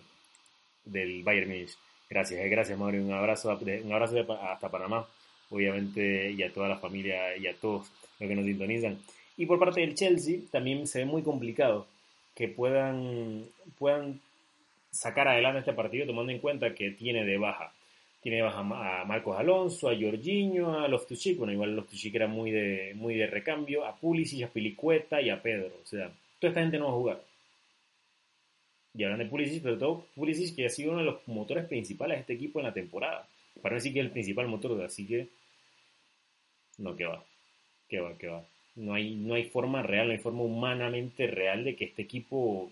del 0.85 1.23
Bayern 1.23 1.49
Munich. 1.49 1.71
Gracias, 2.09 2.39
eh, 2.39 2.49
gracias 2.49 2.77
Mario. 2.77 3.03
Un 3.03 3.13
abrazo, 3.13 3.49
un 3.49 3.93
abrazo 3.93 4.33
hasta 4.41 4.69
Panamá, 4.69 5.07
obviamente, 5.49 6.31
y 6.31 6.43
a 6.43 6.51
toda 6.51 6.67
la 6.67 6.77
familia 6.77 7.37
y 7.37 7.47
a 7.47 7.55
todos 7.55 7.89
los 8.19 8.29
que 8.29 8.35
nos 8.35 8.45
sintonizan. 8.45 8.99
Y 9.37 9.45
por 9.45 9.59
parte 9.59 9.81
del 9.81 9.95
Chelsea 9.95 10.39
también 10.51 10.87
se 10.87 10.99
ve 10.99 11.05
muy 11.05 11.23
complicado 11.23 11.87
que 12.35 12.47
puedan, 12.47 13.45
puedan 13.79 14.19
sacar 14.91 15.27
adelante 15.27 15.59
este 15.59 15.73
partido 15.73 16.05
tomando 16.05 16.31
en 16.31 16.39
cuenta 16.39 16.75
que 16.75 16.91
tiene 16.91 17.23
de 17.25 17.37
baja. 17.37 17.73
Tiene 18.21 18.41
baja 18.41 18.59
a 18.59 19.03
Marcos 19.05 19.37
Alonso, 19.37 19.89
a 19.89 19.97
Jorginho, 19.99 20.79
a 20.79 20.87
Loftus-Cheek, 20.87 21.37
bueno, 21.37 21.53
igual 21.53 21.75
Loftus-Cheek 21.75 22.15
era 22.15 22.27
muy 22.27 22.51
de, 22.51 22.93
muy 22.95 23.15
de 23.15 23.25
recambio, 23.25 23.83
a 23.83 23.95
Pulisic, 23.95 24.43
a 24.43 24.47
Pilicueta 24.47 25.19
y 25.21 25.31
a 25.31 25.41
Pedro. 25.41 25.71
O 25.81 25.85
sea, 25.85 26.11
toda 26.39 26.49
esta 26.49 26.61
gente 26.61 26.77
no 26.77 26.85
va 26.85 26.91
a 26.91 26.95
jugar. 26.95 27.23
Y 28.93 29.03
hablan 29.03 29.19
de 29.19 29.25
Pulisic, 29.25 29.63
pero 29.63 29.77
todo 29.77 30.05
Pulisic 30.13 30.55
que 30.55 30.65
ha 30.67 30.69
sido 30.69 30.91
uno 30.91 30.99
de 30.99 31.05
los 31.05 31.27
motores 31.27 31.65
principales 31.65 32.17
de 32.17 32.21
este 32.21 32.33
equipo 32.33 32.59
en 32.59 32.65
la 32.65 32.73
temporada. 32.73 33.27
Para 33.61 33.75
decir 33.75 33.93
que 33.93 33.99
es 33.99 34.05
el 34.05 34.11
principal 34.11 34.47
motor, 34.47 34.81
así 34.83 35.07
que 35.07 35.27
no, 36.77 36.95
que 36.95 37.05
va, 37.05 37.23
que 37.87 37.99
va, 37.99 38.17
que 38.17 38.27
va. 38.27 38.43
No 38.75 38.93
hay, 38.93 39.15
no 39.15 39.33
hay 39.33 39.45
forma 39.45 39.81
real, 39.81 40.07
no 40.07 40.13
hay 40.13 40.19
forma 40.19 40.43
humanamente 40.43 41.27
real 41.27 41.63
de 41.63 41.75
que 41.75 41.85
este 41.85 42.03
equipo 42.03 42.71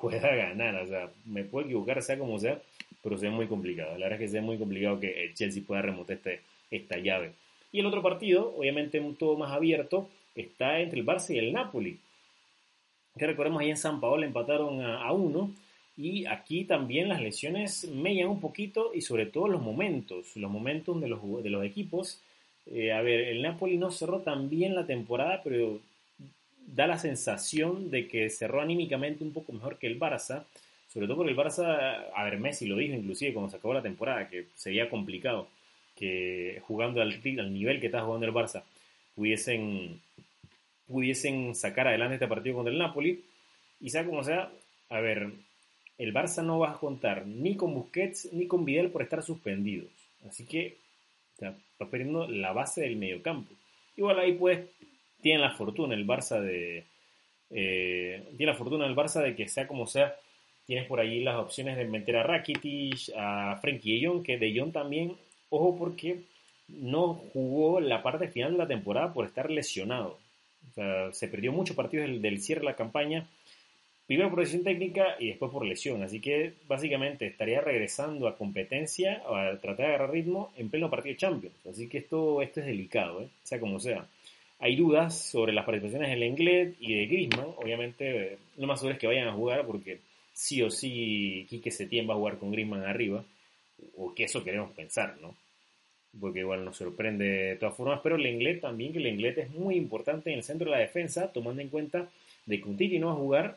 pueda 0.00 0.34
ganar. 0.34 0.76
O 0.76 0.86
sea, 0.86 1.10
me 1.24 1.44
puedo 1.44 1.66
equivocar, 1.66 2.02
sea 2.02 2.18
como 2.18 2.38
sea, 2.38 2.60
pero 3.02 3.16
se 3.18 3.28
muy 3.30 3.46
complicado. 3.46 3.92
La 3.92 4.06
verdad 4.06 4.14
es 4.14 4.20
que 4.20 4.28
se 4.28 4.40
ve 4.40 4.46
muy 4.46 4.58
complicado 4.58 5.00
que 5.00 5.24
el 5.24 5.34
Chelsea 5.34 5.62
pueda 5.66 5.82
remontar 5.82 6.16
este, 6.16 6.40
esta 6.70 6.98
llave. 6.98 7.32
Y 7.72 7.80
el 7.80 7.86
otro 7.86 8.02
partido, 8.02 8.54
obviamente 8.56 9.00
todo 9.18 9.36
más 9.36 9.52
abierto, 9.52 10.08
está 10.34 10.80
entre 10.80 11.00
el 11.00 11.06
Barça 11.06 11.34
y 11.34 11.38
el 11.38 11.52
Napoli. 11.52 11.98
Que 13.18 13.26
recordemos 13.26 13.60
ahí 13.60 13.70
en 13.70 13.76
San 13.76 14.00
Paolo 14.00 14.24
empataron 14.24 14.82
a, 14.82 15.10
uno. 15.12 15.50
Y 15.96 16.26
aquí 16.26 16.64
también 16.64 17.08
las 17.08 17.22
lesiones 17.22 17.88
mellan 17.90 18.28
un 18.28 18.40
poquito 18.40 18.92
y 18.92 19.00
sobre 19.00 19.24
todo 19.24 19.48
los 19.48 19.62
momentos, 19.62 20.36
los 20.36 20.50
momentos 20.50 21.00
de 21.00 21.08
los, 21.08 21.42
de 21.42 21.48
los 21.48 21.64
equipos 21.64 22.22
eh, 22.66 22.92
a 22.92 23.00
ver, 23.00 23.20
el 23.20 23.42
Napoli 23.42 23.78
no 23.78 23.90
cerró 23.90 24.20
tan 24.20 24.50
bien 24.50 24.74
la 24.74 24.86
temporada, 24.86 25.40
pero 25.42 25.80
da 26.66 26.86
la 26.86 26.98
sensación 26.98 27.90
de 27.90 28.08
que 28.08 28.28
cerró 28.30 28.60
anímicamente 28.60 29.24
un 29.24 29.32
poco 29.32 29.52
mejor 29.52 29.78
que 29.78 29.86
el 29.86 29.98
Barça. 29.98 30.44
Sobre 30.88 31.06
todo 31.06 31.18
porque 31.18 31.32
el 31.32 31.38
Barça, 31.38 32.06
a 32.14 32.24
ver, 32.24 32.38
Messi 32.38 32.66
lo 32.66 32.76
dijo 32.76 32.94
inclusive 32.94 33.32
cuando 33.32 33.50
se 33.50 33.56
acabó 33.56 33.74
la 33.74 33.82
temporada, 33.82 34.28
que 34.28 34.46
sería 34.54 34.88
complicado 34.88 35.48
que 35.94 36.60
jugando 36.66 37.00
al, 37.00 37.22
nivel 37.52 37.80
que 37.80 37.86
está 37.86 38.02
jugando 38.02 38.26
el 38.26 38.32
Barça 38.32 38.62
pudiesen, 39.14 40.00
pudiesen 40.86 41.54
sacar 41.54 41.88
adelante 41.88 42.14
este 42.14 42.28
partido 42.28 42.56
contra 42.56 42.72
el 42.72 42.78
Napoli. 42.78 43.22
Y 43.80 43.90
sea 43.90 44.04
como 44.04 44.22
sea, 44.22 44.50
a 44.88 45.00
ver, 45.00 45.30
el 45.98 46.14
Barça 46.14 46.42
no 46.42 46.58
va 46.58 46.72
a 46.72 46.78
contar 46.78 47.26
ni 47.26 47.56
con 47.56 47.74
Busquets 47.74 48.32
ni 48.32 48.46
con 48.46 48.64
Vidal 48.64 48.90
por 48.90 49.02
estar 49.02 49.22
suspendidos. 49.22 49.88
Así 50.28 50.44
que 50.44 50.76
o 51.36 51.38
sea, 51.38 51.54
va 51.80 51.90
perdiendo 51.90 52.26
la 52.26 52.52
base 52.52 52.82
del 52.82 52.96
mediocampo. 52.96 53.52
Igual 53.96 54.18
ahí 54.18 54.32
pues 54.32 54.66
tiene 55.20 55.40
la 55.40 55.52
fortuna 55.52 55.94
el 55.94 56.06
Barça 56.06 56.40
de... 56.40 56.84
Eh, 57.50 58.24
tiene 58.36 58.52
la 58.52 58.58
fortuna 58.58 58.86
el 58.86 58.96
Barça 58.96 59.22
de 59.22 59.34
que 59.36 59.48
sea 59.48 59.66
como 59.66 59.86
sea, 59.86 60.16
tienes 60.66 60.86
por 60.86 61.00
ahí 61.00 61.20
las 61.22 61.36
opciones 61.36 61.76
de 61.76 61.84
meter 61.84 62.16
a 62.16 62.22
Rakitic, 62.22 63.12
a 63.16 63.58
Frenkie 63.60 64.00
de 64.00 64.06
Jong, 64.06 64.22
que 64.22 64.38
de 64.38 64.58
Jong 64.58 64.72
también, 64.72 65.16
ojo 65.50 65.76
porque 65.78 66.20
no 66.68 67.14
jugó 67.14 67.80
la 67.80 68.02
parte 68.02 68.28
final 68.28 68.52
de 68.52 68.58
la 68.58 68.66
temporada 68.66 69.12
por 69.12 69.26
estar 69.26 69.50
lesionado. 69.50 70.18
Se 71.12 71.28
perdió 71.28 71.52
muchos 71.52 71.76
partidos 71.76 72.20
del, 72.20 72.40
cierre 72.40 72.60
de 72.60 72.66
la 72.66 72.76
campaña 72.76 73.26
Primero 74.06 74.30
por 74.30 74.38
decisión 74.38 74.62
técnica 74.62 75.16
y 75.18 75.28
después 75.28 75.50
por 75.50 75.66
lesión. 75.66 76.02
Así 76.02 76.20
que 76.20 76.52
básicamente 76.68 77.26
estaría 77.26 77.60
regresando 77.60 78.28
a 78.28 78.36
competencia 78.36 79.22
a 79.26 79.56
tratar 79.58 79.76
de 79.76 79.86
agarrar 79.86 80.12
ritmo 80.12 80.52
en 80.56 80.70
pleno 80.70 80.88
partido 80.88 81.16
Champions. 81.16 81.54
Así 81.66 81.88
que 81.88 81.98
esto, 81.98 82.40
esto 82.40 82.60
es 82.60 82.66
delicado, 82.66 83.22
¿eh? 83.22 83.28
sea 83.42 83.58
como 83.58 83.80
sea. 83.80 84.06
Hay 84.58 84.76
dudas 84.76 85.20
sobre 85.30 85.52
las 85.52 85.64
participaciones 85.64 86.10
del 86.10 86.20
Lenglet 86.20 86.76
y 86.80 86.94
de 86.94 87.06
Griezmann. 87.06 87.54
Obviamente, 87.56 88.38
lo 88.56 88.66
más 88.66 88.80
seguro 88.80 88.94
es 88.94 89.00
que 89.00 89.06
vayan 89.06 89.28
a 89.28 89.32
jugar 89.32 89.66
porque 89.66 90.00
sí 90.32 90.62
o 90.62 90.70
sí 90.70 91.46
Quique 91.48 91.70
Setién 91.70 92.08
va 92.08 92.14
a 92.14 92.16
jugar 92.16 92.38
con 92.38 92.50
Griezmann 92.50 92.84
arriba. 92.84 93.24
O 93.96 94.14
que 94.14 94.24
eso 94.24 94.42
queremos 94.42 94.70
pensar, 94.72 95.16
¿no? 95.20 95.34
Porque 96.18 96.40
igual 96.40 96.64
nos 96.64 96.76
sorprende 96.76 97.24
de 97.24 97.56
todas 97.56 97.76
formas. 97.76 98.00
Pero 98.02 98.16
Lenglet 98.16 98.60
también, 98.60 98.92
que 98.92 99.00
Lenglet 99.00 99.38
es 99.38 99.50
muy 99.50 99.76
importante 99.76 100.30
en 100.30 100.38
el 100.38 100.42
centro 100.42 100.70
de 100.70 100.76
la 100.76 100.82
defensa, 100.82 101.32
tomando 101.32 101.60
en 101.60 101.68
cuenta 101.68 102.08
de 102.46 102.60
que 102.60 102.68
Untiti 102.68 102.98
no 102.98 103.08
va 103.08 103.12
a 103.12 103.16
jugar 103.16 103.56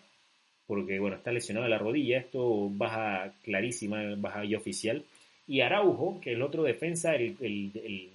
porque 0.70 1.00
bueno, 1.00 1.16
está 1.16 1.32
lesionado 1.32 1.68
la 1.68 1.80
rodilla, 1.80 2.20
esto 2.20 2.70
baja 2.70 3.34
clarísima, 3.44 4.04
baja 4.18 4.46
y 4.46 4.54
oficial. 4.54 5.04
Y 5.48 5.62
Araujo, 5.62 6.22
que 6.22 6.30
es 6.30 6.36
el 6.36 6.44
otro 6.44 6.62
defensa, 6.62 7.16
el, 7.16 7.36
el, 7.42 8.12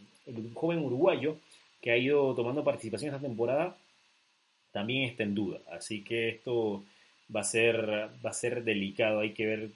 joven 0.55 0.79
uruguayo, 0.79 1.37
que 1.85 1.91
ha 1.91 1.99
ido 1.99 2.35
tomando 2.35 2.65
participación 2.65 3.15
esta 3.15 3.27
temporada, 3.27 3.77
también 4.73 5.03
está 5.03 5.23
en 5.23 5.35
duda. 5.35 5.61
Así 5.71 6.03
que 6.03 6.31
esto 6.31 6.83
va 7.35 7.41
a 7.41 7.45
ser, 7.45 8.09
va 8.25 8.31
a 8.31 8.33
ser 8.33 8.65
delicado, 8.65 9.21
hay 9.21 9.35
que 9.35 9.45
ver, 9.45 9.69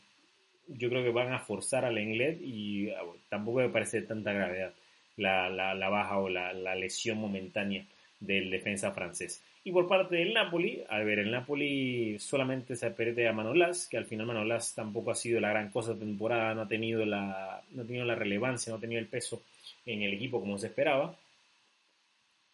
yo 0.68 0.88
creo 0.88 1.04
que 1.04 1.10
van 1.10 1.34
a 1.34 1.38
forzar 1.38 1.84
al 1.84 1.98
Englet 1.98 2.40
y 2.40 2.88
ah, 2.92 3.02
tampoco 3.28 3.58
me 3.58 3.68
parece 3.68 4.00
de 4.00 4.06
tanta 4.06 4.32
gravedad 4.32 4.72
la, 5.18 5.50
la, 5.50 5.88
baja 5.90 6.18
o 6.18 6.30
la, 6.30 6.54
la 6.54 6.74
lesión 6.74 7.18
momentánea 7.18 7.84
del 8.20 8.50
defensa 8.50 8.90
francés. 8.92 9.42
Y 9.62 9.70
por 9.70 9.86
parte 9.86 10.16
del 10.16 10.32
Napoli, 10.32 10.82
a 10.88 11.00
ver, 11.00 11.18
el 11.18 11.30
Napoli 11.30 12.18
solamente 12.18 12.74
se 12.74 12.90
pierde 12.92 13.28
a 13.28 13.34
Manolas, 13.34 13.86
que 13.86 13.98
al 13.98 14.06
final 14.06 14.24
Manolas 14.24 14.74
tampoco 14.74 15.10
ha 15.10 15.14
sido 15.14 15.40
la 15.40 15.50
gran 15.50 15.68
cosa 15.70 15.92
de 15.92 16.00
temporada, 16.00 16.54
no 16.54 16.62
ha 16.62 16.68
tenido 16.68 17.04
la, 17.04 17.60
no 17.72 17.82
ha 17.82 17.84
tenido 17.84 18.06
la 18.06 18.14
relevancia, 18.14 18.70
no 18.70 18.78
ha 18.78 18.80
tenido 18.80 18.98
el 18.98 19.08
peso 19.08 19.42
en 19.84 20.00
el 20.00 20.14
equipo 20.14 20.40
como 20.40 20.56
se 20.56 20.68
esperaba. 20.68 21.14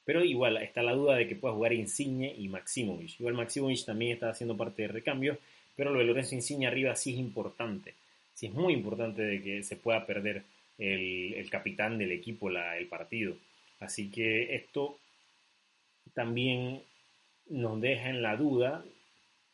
Pero 0.05 0.25
igual 0.25 0.59
está 0.59 0.83
la 0.83 0.93
duda 0.93 1.17
de 1.17 1.27
que 1.27 1.37
pueda 1.37 1.55
jugar 1.55 1.73
Insigne 1.73 2.35
y 2.37 2.49
Maximovic. 2.49 3.19
Igual 3.21 3.35
Maximovic 3.35 3.85
también 3.85 4.13
está 4.13 4.31
haciendo 4.31 4.57
parte 4.57 4.83
de 4.83 4.89
recambio, 4.89 5.39
pero 5.77 5.93
lo 5.93 5.99
de 5.99 6.05
Lorenzo 6.05 6.35
Insigne 6.35 6.67
arriba 6.67 6.95
sí 6.95 7.13
es 7.13 7.19
importante. 7.19 7.95
Sí 8.35 8.47
es 8.47 8.53
muy 8.53 8.75
importante 8.75 9.23
de 9.23 9.43
que 9.43 9.63
se 9.63 9.77
pueda 9.77 10.05
perder 10.05 10.43
el, 10.79 11.49
capitán 11.51 11.99
del 11.99 12.13
equipo 12.13 12.51
el 12.51 12.87
partido. 12.87 13.37
Así 13.81 14.11
que 14.11 14.55
esto 14.55 14.99
también 16.15 16.83
nos 17.49 17.81
deja 17.81 18.11
en 18.11 18.23
la 18.23 18.37
duda 18.37 18.85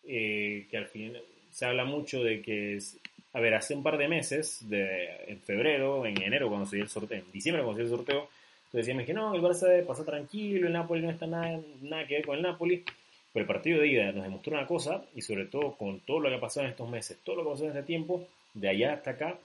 eh, 0.05 0.67
que 0.71 0.77
al 0.77 0.87
fin 0.87 1.17
se 1.51 1.67
habla 1.67 1.85
mucho 1.85 2.23
de 2.23 2.41
que, 2.41 2.79
a 3.33 3.41
ver, 3.41 3.55
hace 3.55 3.75
un 3.75 3.83
par 3.83 3.99
de 3.99 4.09
meses, 4.09 4.69
de, 4.69 5.09
en 5.27 5.41
febrero, 5.41 6.07
en 6.07 6.21
enero, 6.23 6.49
cuando 6.49 6.67
se 6.67 6.77
dio 6.77 6.85
el 6.85 6.91
sorteo, 6.91 7.19
en 7.19 7.33
diciembre, 7.33 7.63
cuando 7.63 7.83
se 7.83 7.87
dio 7.87 7.93
el 7.93 7.99
sorteo, 7.99 8.29
decíamos 8.73 9.05
que 9.05 9.15
no, 9.15 9.35
el 9.35 9.43
Barça 9.43 9.85
pasó 9.87 10.05
tranquilo, 10.05 10.67
el 10.67 10.73
Napoli 10.73 11.03
no 11.03 11.11
está 11.11 11.27
nada, 11.27 11.61
nada 11.83 12.07
que 12.07 12.15
ver 12.15 12.27
con 12.27 12.37
el 12.37 12.43
Napoli. 12.43 12.85
Pero 13.33 13.43
el 13.43 13.47
partido 13.47 13.81
de 13.81 13.89
ida 13.89 14.13
nos 14.13 14.25
demostró 14.25 14.53
una 14.57 14.67
cosa, 14.67 15.05
y 15.15 15.23
sobre 15.23 15.47
todo 15.47 15.77
con 15.77 16.01
todo 16.01 16.21
lo 16.21 16.29
que 16.29 16.35
ha 16.35 16.41
pasado 16.41 16.67
en 16.67 16.73
estos 16.73 16.89
meses, 16.89 17.19
todo 17.25 17.37
lo 17.37 17.43
que 17.43 17.49
ha 17.49 17.53
pasado 17.53 17.71
en 17.71 17.77
este 17.77 17.87
tiempo, 17.87 18.27
de 18.55 18.69
allá 18.69 18.95
hasta 18.95 19.11
acá, 19.13 19.39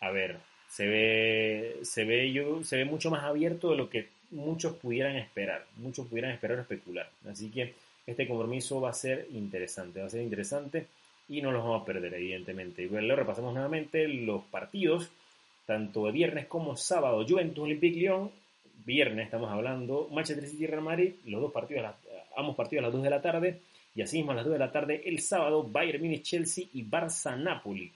a 0.00 0.10
ver, 0.10 0.36
se 0.68 0.86
ve, 0.86 1.76
se 1.82 2.04
ve, 2.04 2.32
yo, 2.32 2.62
se 2.62 2.76
ve 2.76 2.84
mucho 2.84 3.10
más 3.10 3.24
abierto 3.24 3.70
de 3.70 3.76
lo 3.76 3.90
que 3.90 4.08
muchos 4.30 4.74
pudieran 4.76 5.16
esperar, 5.16 5.64
muchos 5.76 6.06
pudieran 6.06 6.32
esperar 6.32 6.58
o 6.58 6.62
especular. 6.62 7.08
Así 7.28 7.50
que 7.50 7.74
este 8.06 8.28
compromiso 8.28 8.80
va 8.80 8.90
a 8.90 8.94
ser 8.94 9.26
interesante, 9.32 10.00
va 10.00 10.06
a 10.06 10.10
ser 10.10 10.22
interesante 10.22 10.86
y 11.28 11.42
no 11.42 11.50
los 11.50 11.62
vamos 11.62 11.82
a 11.82 11.84
perder, 11.84 12.14
evidentemente. 12.14 12.82
Y 12.82 12.86
bueno, 12.86 13.16
repasamos 13.16 13.52
nuevamente 13.52 14.06
los 14.06 14.44
partidos, 14.44 15.10
tanto 15.66 16.06
de 16.06 16.12
viernes 16.12 16.46
como 16.46 16.76
sábado. 16.76 17.24
Juventus 17.28 17.64
Olympique 17.64 17.98
Lyon, 17.98 18.30
viernes 18.84 19.26
estamos 19.26 19.50
hablando, 19.50 20.08
Manchester 20.12 20.48
City 20.48 20.66
Real 20.66 20.82
Madrid, 20.82 21.14
los 21.26 21.42
dos 21.42 21.52
partidos, 21.52 21.94
ambos 22.36 22.56
partidos 22.56 22.84
a 22.84 22.86
las 22.86 22.94
2 22.94 23.02
de 23.02 23.10
la 23.10 23.20
tarde, 23.20 23.60
y 23.94 24.02
así 24.02 24.18
mismo 24.18 24.32
a 24.32 24.36
las 24.36 24.44
2 24.44 24.52
de 24.52 24.58
la 24.58 24.72
tarde 24.72 25.02
el 25.04 25.20
sábado, 25.20 25.64
Bayern 25.64 26.02
Munich 26.02 26.22
Chelsea 26.22 26.66
y 26.72 26.84
Barça 26.84 27.36
Napoli. 27.36 27.90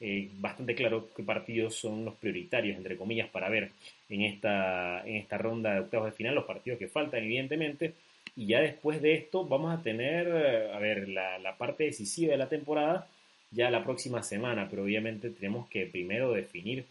Eh, 0.00 0.28
bastante 0.34 0.74
claro 0.74 1.08
qué 1.16 1.22
partidos 1.22 1.76
son 1.76 2.04
los 2.04 2.14
prioritarios, 2.16 2.76
entre 2.76 2.96
comillas, 2.96 3.28
para 3.30 3.48
ver 3.48 3.70
en 4.10 4.22
esta, 4.22 5.02
en 5.06 5.16
esta 5.16 5.38
ronda 5.38 5.72
de 5.72 5.80
octavos 5.80 6.06
de 6.06 6.12
final, 6.12 6.34
los 6.34 6.44
partidos 6.44 6.78
que 6.78 6.88
faltan, 6.88 7.22
evidentemente. 7.22 7.94
Y 8.36 8.46
ya 8.46 8.60
después 8.60 9.00
de 9.00 9.14
esto 9.14 9.46
vamos 9.46 9.72
a 9.72 9.82
tener, 9.82 10.28
a 10.72 10.78
ver, 10.78 11.08
la, 11.08 11.38
la 11.38 11.56
parte 11.56 11.84
decisiva 11.84 12.32
de 12.32 12.38
la 12.38 12.48
temporada 12.48 13.08
ya 13.54 13.70
la 13.70 13.84
próxima 13.84 14.22
semana, 14.22 14.66
pero 14.68 14.82
obviamente 14.82 15.30
tenemos 15.30 15.68
que 15.68 15.86
primero 15.86 16.32
definir 16.32 16.84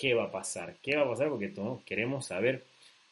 qué 0.00 0.14
va 0.14 0.24
a 0.24 0.30
pasar, 0.30 0.76
qué 0.82 0.96
va 0.96 1.02
a 1.02 1.08
pasar 1.08 1.28
porque 1.28 1.48
todos 1.48 1.82
queremos 1.82 2.26
saber 2.26 2.64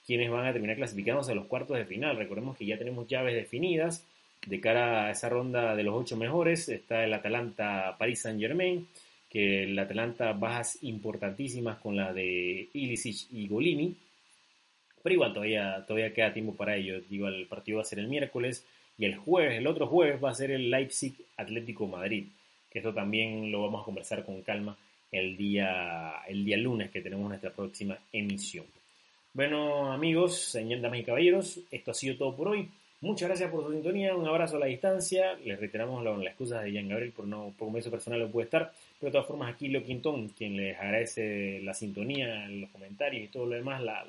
quiénes 0.06 0.30
van 0.30 0.46
a 0.46 0.52
terminar 0.52 0.76
clasificándose 0.76 1.32
a 1.32 1.34
los 1.34 1.44
cuartos 1.44 1.76
de 1.76 1.84
final. 1.84 2.16
Recordemos 2.16 2.56
que 2.56 2.64
ya 2.64 2.78
tenemos 2.78 3.06
llaves 3.06 3.34
definidas 3.34 4.06
de 4.46 4.58
cara 4.58 5.06
a 5.06 5.10
esa 5.10 5.28
ronda 5.28 5.76
de 5.76 5.82
los 5.82 5.94
ocho 5.94 6.16
mejores. 6.16 6.66
Está 6.70 7.04
el 7.04 7.12
Atalanta 7.12 7.94
Paris 7.98 8.22
Saint 8.22 8.40
Germain, 8.40 8.88
que 9.28 9.64
el 9.64 9.78
Atlanta 9.78 10.32
bajas 10.32 10.78
importantísimas 10.80 11.76
con 11.78 11.94
la 11.94 12.14
de 12.14 12.70
Ilicic 12.72 13.30
y 13.32 13.46
Golini. 13.48 13.94
Pero 15.02 15.14
igual 15.14 15.34
todavía, 15.34 15.84
todavía 15.86 16.14
queda 16.14 16.32
tiempo 16.32 16.56
para 16.56 16.76
ello. 16.76 17.02
Digo, 17.10 17.28
el 17.28 17.46
partido 17.46 17.76
va 17.76 17.82
a 17.82 17.86
ser 17.86 17.98
el 17.98 18.08
miércoles 18.08 18.64
y 18.96 19.04
el 19.04 19.16
jueves, 19.16 19.58
el 19.58 19.66
otro 19.66 19.88
jueves 19.88 20.24
va 20.24 20.30
a 20.30 20.34
ser 20.34 20.52
el 20.52 20.70
Leipzig 20.70 21.14
Atlético 21.36 21.86
Madrid. 21.86 22.28
Que 22.70 22.78
esto 22.78 22.94
también 22.94 23.52
lo 23.52 23.60
vamos 23.60 23.82
a 23.82 23.84
conversar 23.84 24.24
con 24.24 24.40
calma 24.40 24.78
el 25.10 25.36
día, 25.36 26.22
el 26.26 26.44
día 26.44 26.56
lunes 26.56 26.90
que 26.90 27.00
tenemos 27.00 27.28
nuestra 27.28 27.50
próxima 27.50 27.98
emisión. 28.12 28.66
Bueno, 29.32 29.92
amigos, 29.92 30.56
damas 30.80 31.00
y 31.00 31.04
caballeros, 31.04 31.60
esto 31.70 31.90
ha 31.90 31.94
sido 31.94 32.16
todo 32.16 32.36
por 32.36 32.48
hoy. 32.48 32.68
Muchas 33.00 33.28
gracias 33.28 33.50
por 33.50 33.64
su 33.64 33.72
sintonía, 33.72 34.16
un 34.16 34.26
abrazo 34.26 34.56
a 34.56 34.60
la 34.60 34.66
distancia. 34.66 35.34
Les 35.44 35.60
reiteramos 35.60 36.02
la, 36.02 36.16
la 36.16 36.30
excusa 36.30 36.60
de 36.60 36.72
Jean 36.72 36.88
Gabriel 36.88 37.12
por 37.12 37.26
no 37.26 37.44
por 37.44 37.68
compromiso 37.68 37.90
personal 37.90 38.20
no 38.20 38.28
puede 38.28 38.46
estar, 38.46 38.72
pero 38.98 39.10
de 39.10 39.12
todas 39.12 39.26
formas 39.26 39.54
aquí 39.54 39.68
Leo 39.68 39.84
Quintón, 39.84 40.30
quien 40.30 40.56
les 40.56 40.76
agradece 40.76 41.60
la 41.62 41.74
sintonía, 41.74 42.48
los 42.48 42.70
comentarios 42.70 43.24
y 43.24 43.28
todo 43.28 43.46
lo 43.46 43.54
demás, 43.54 43.80
la, 43.82 44.04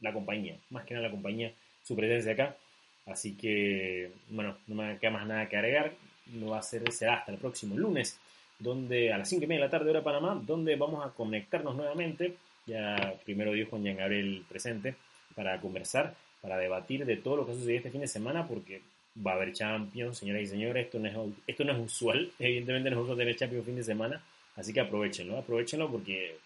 la 0.00 0.12
compañía, 0.14 0.56
más 0.70 0.86
que 0.86 0.94
nada 0.94 1.08
la 1.08 1.12
compañía, 1.12 1.52
su 1.82 1.94
presencia 1.94 2.32
acá. 2.32 2.56
Así 3.04 3.34
que, 3.34 4.10
bueno, 4.30 4.56
no 4.66 4.76
me 4.76 4.98
queda 4.98 5.10
más 5.10 5.26
nada 5.26 5.48
que 5.48 5.56
agregar. 5.56 5.92
No 6.32 6.50
va 6.50 6.60
a 6.60 6.62
ser, 6.62 6.90
será 6.92 7.16
hasta 7.16 7.32
el 7.32 7.38
próximo 7.38 7.76
lunes, 7.76 8.18
donde 8.62 9.12
a 9.12 9.18
las 9.18 9.28
5 9.28 9.44
y 9.44 9.46
media 9.46 9.62
de 9.62 9.66
la 9.66 9.70
tarde, 9.70 9.90
hora 9.90 10.02
Panamá, 10.02 10.40
donde 10.46 10.76
vamos 10.76 11.04
a 11.04 11.10
conectarnos 11.10 11.74
nuevamente. 11.74 12.36
Ya 12.66 13.14
primero 13.24 13.52
Dios 13.52 13.68
con 13.68 13.82
Jean 13.82 13.96
Gabriel 13.96 14.44
presente 14.48 14.94
para 15.34 15.60
conversar, 15.60 16.14
para 16.40 16.56
debatir 16.56 17.04
de 17.04 17.16
todo 17.16 17.36
lo 17.36 17.46
que 17.46 17.52
ha 17.52 17.54
sucedido 17.54 17.78
este 17.78 17.90
fin 17.90 18.00
de 18.02 18.06
semana, 18.06 18.46
porque 18.46 18.80
va 19.24 19.32
a 19.32 19.34
haber 19.34 19.52
Champions, 19.52 20.18
señoras 20.18 20.42
y 20.42 20.46
señores. 20.46 20.86
Esto 20.86 20.98
no 20.98 21.08
es, 21.08 21.14
esto 21.46 21.64
no 21.64 21.72
es 21.72 21.78
usual. 21.78 22.30
Evidentemente, 22.38 22.90
nosotros 22.90 23.18
tenemos 23.18 23.38
Champions 23.38 23.66
fin 23.66 23.76
de 23.76 23.84
semana, 23.84 24.22
así 24.56 24.72
que 24.72 24.80
aprovechenlo, 24.80 25.38
aprovechenlo 25.38 25.90
porque 25.90 26.36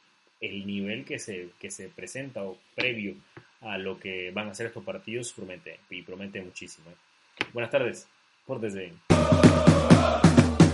el 0.41 0.67
nivel 0.67 1.05
que 1.05 1.19
se, 1.19 1.51
que 1.59 1.71
se 1.71 1.89
presenta 1.89 2.43
o 2.43 2.57
previo 2.75 3.15
a 3.61 3.79
lo 3.79 3.99
que 3.99 4.31
van 4.31 4.49
a 4.49 4.51
hacer 4.53 4.67
estos 4.67 4.85
partidos 4.85 5.33
promete 5.33 5.79
y 5.91 6.03
promete 6.03 6.41
muchísimo. 6.43 6.91
¿eh? 6.91 7.45
Buenas 7.53 7.71
tardes, 7.71 8.07
pórtese 8.47 8.81
bien. 8.81 10.66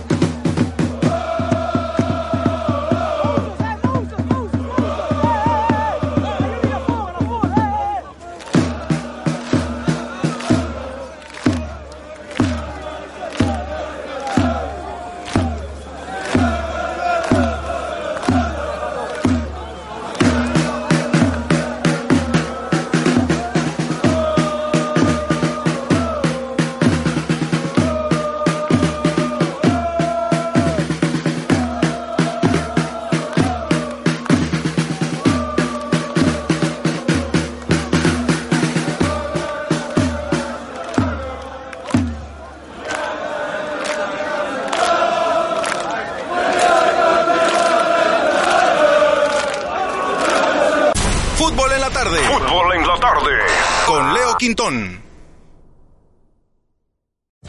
Quintón. 54.63 55.02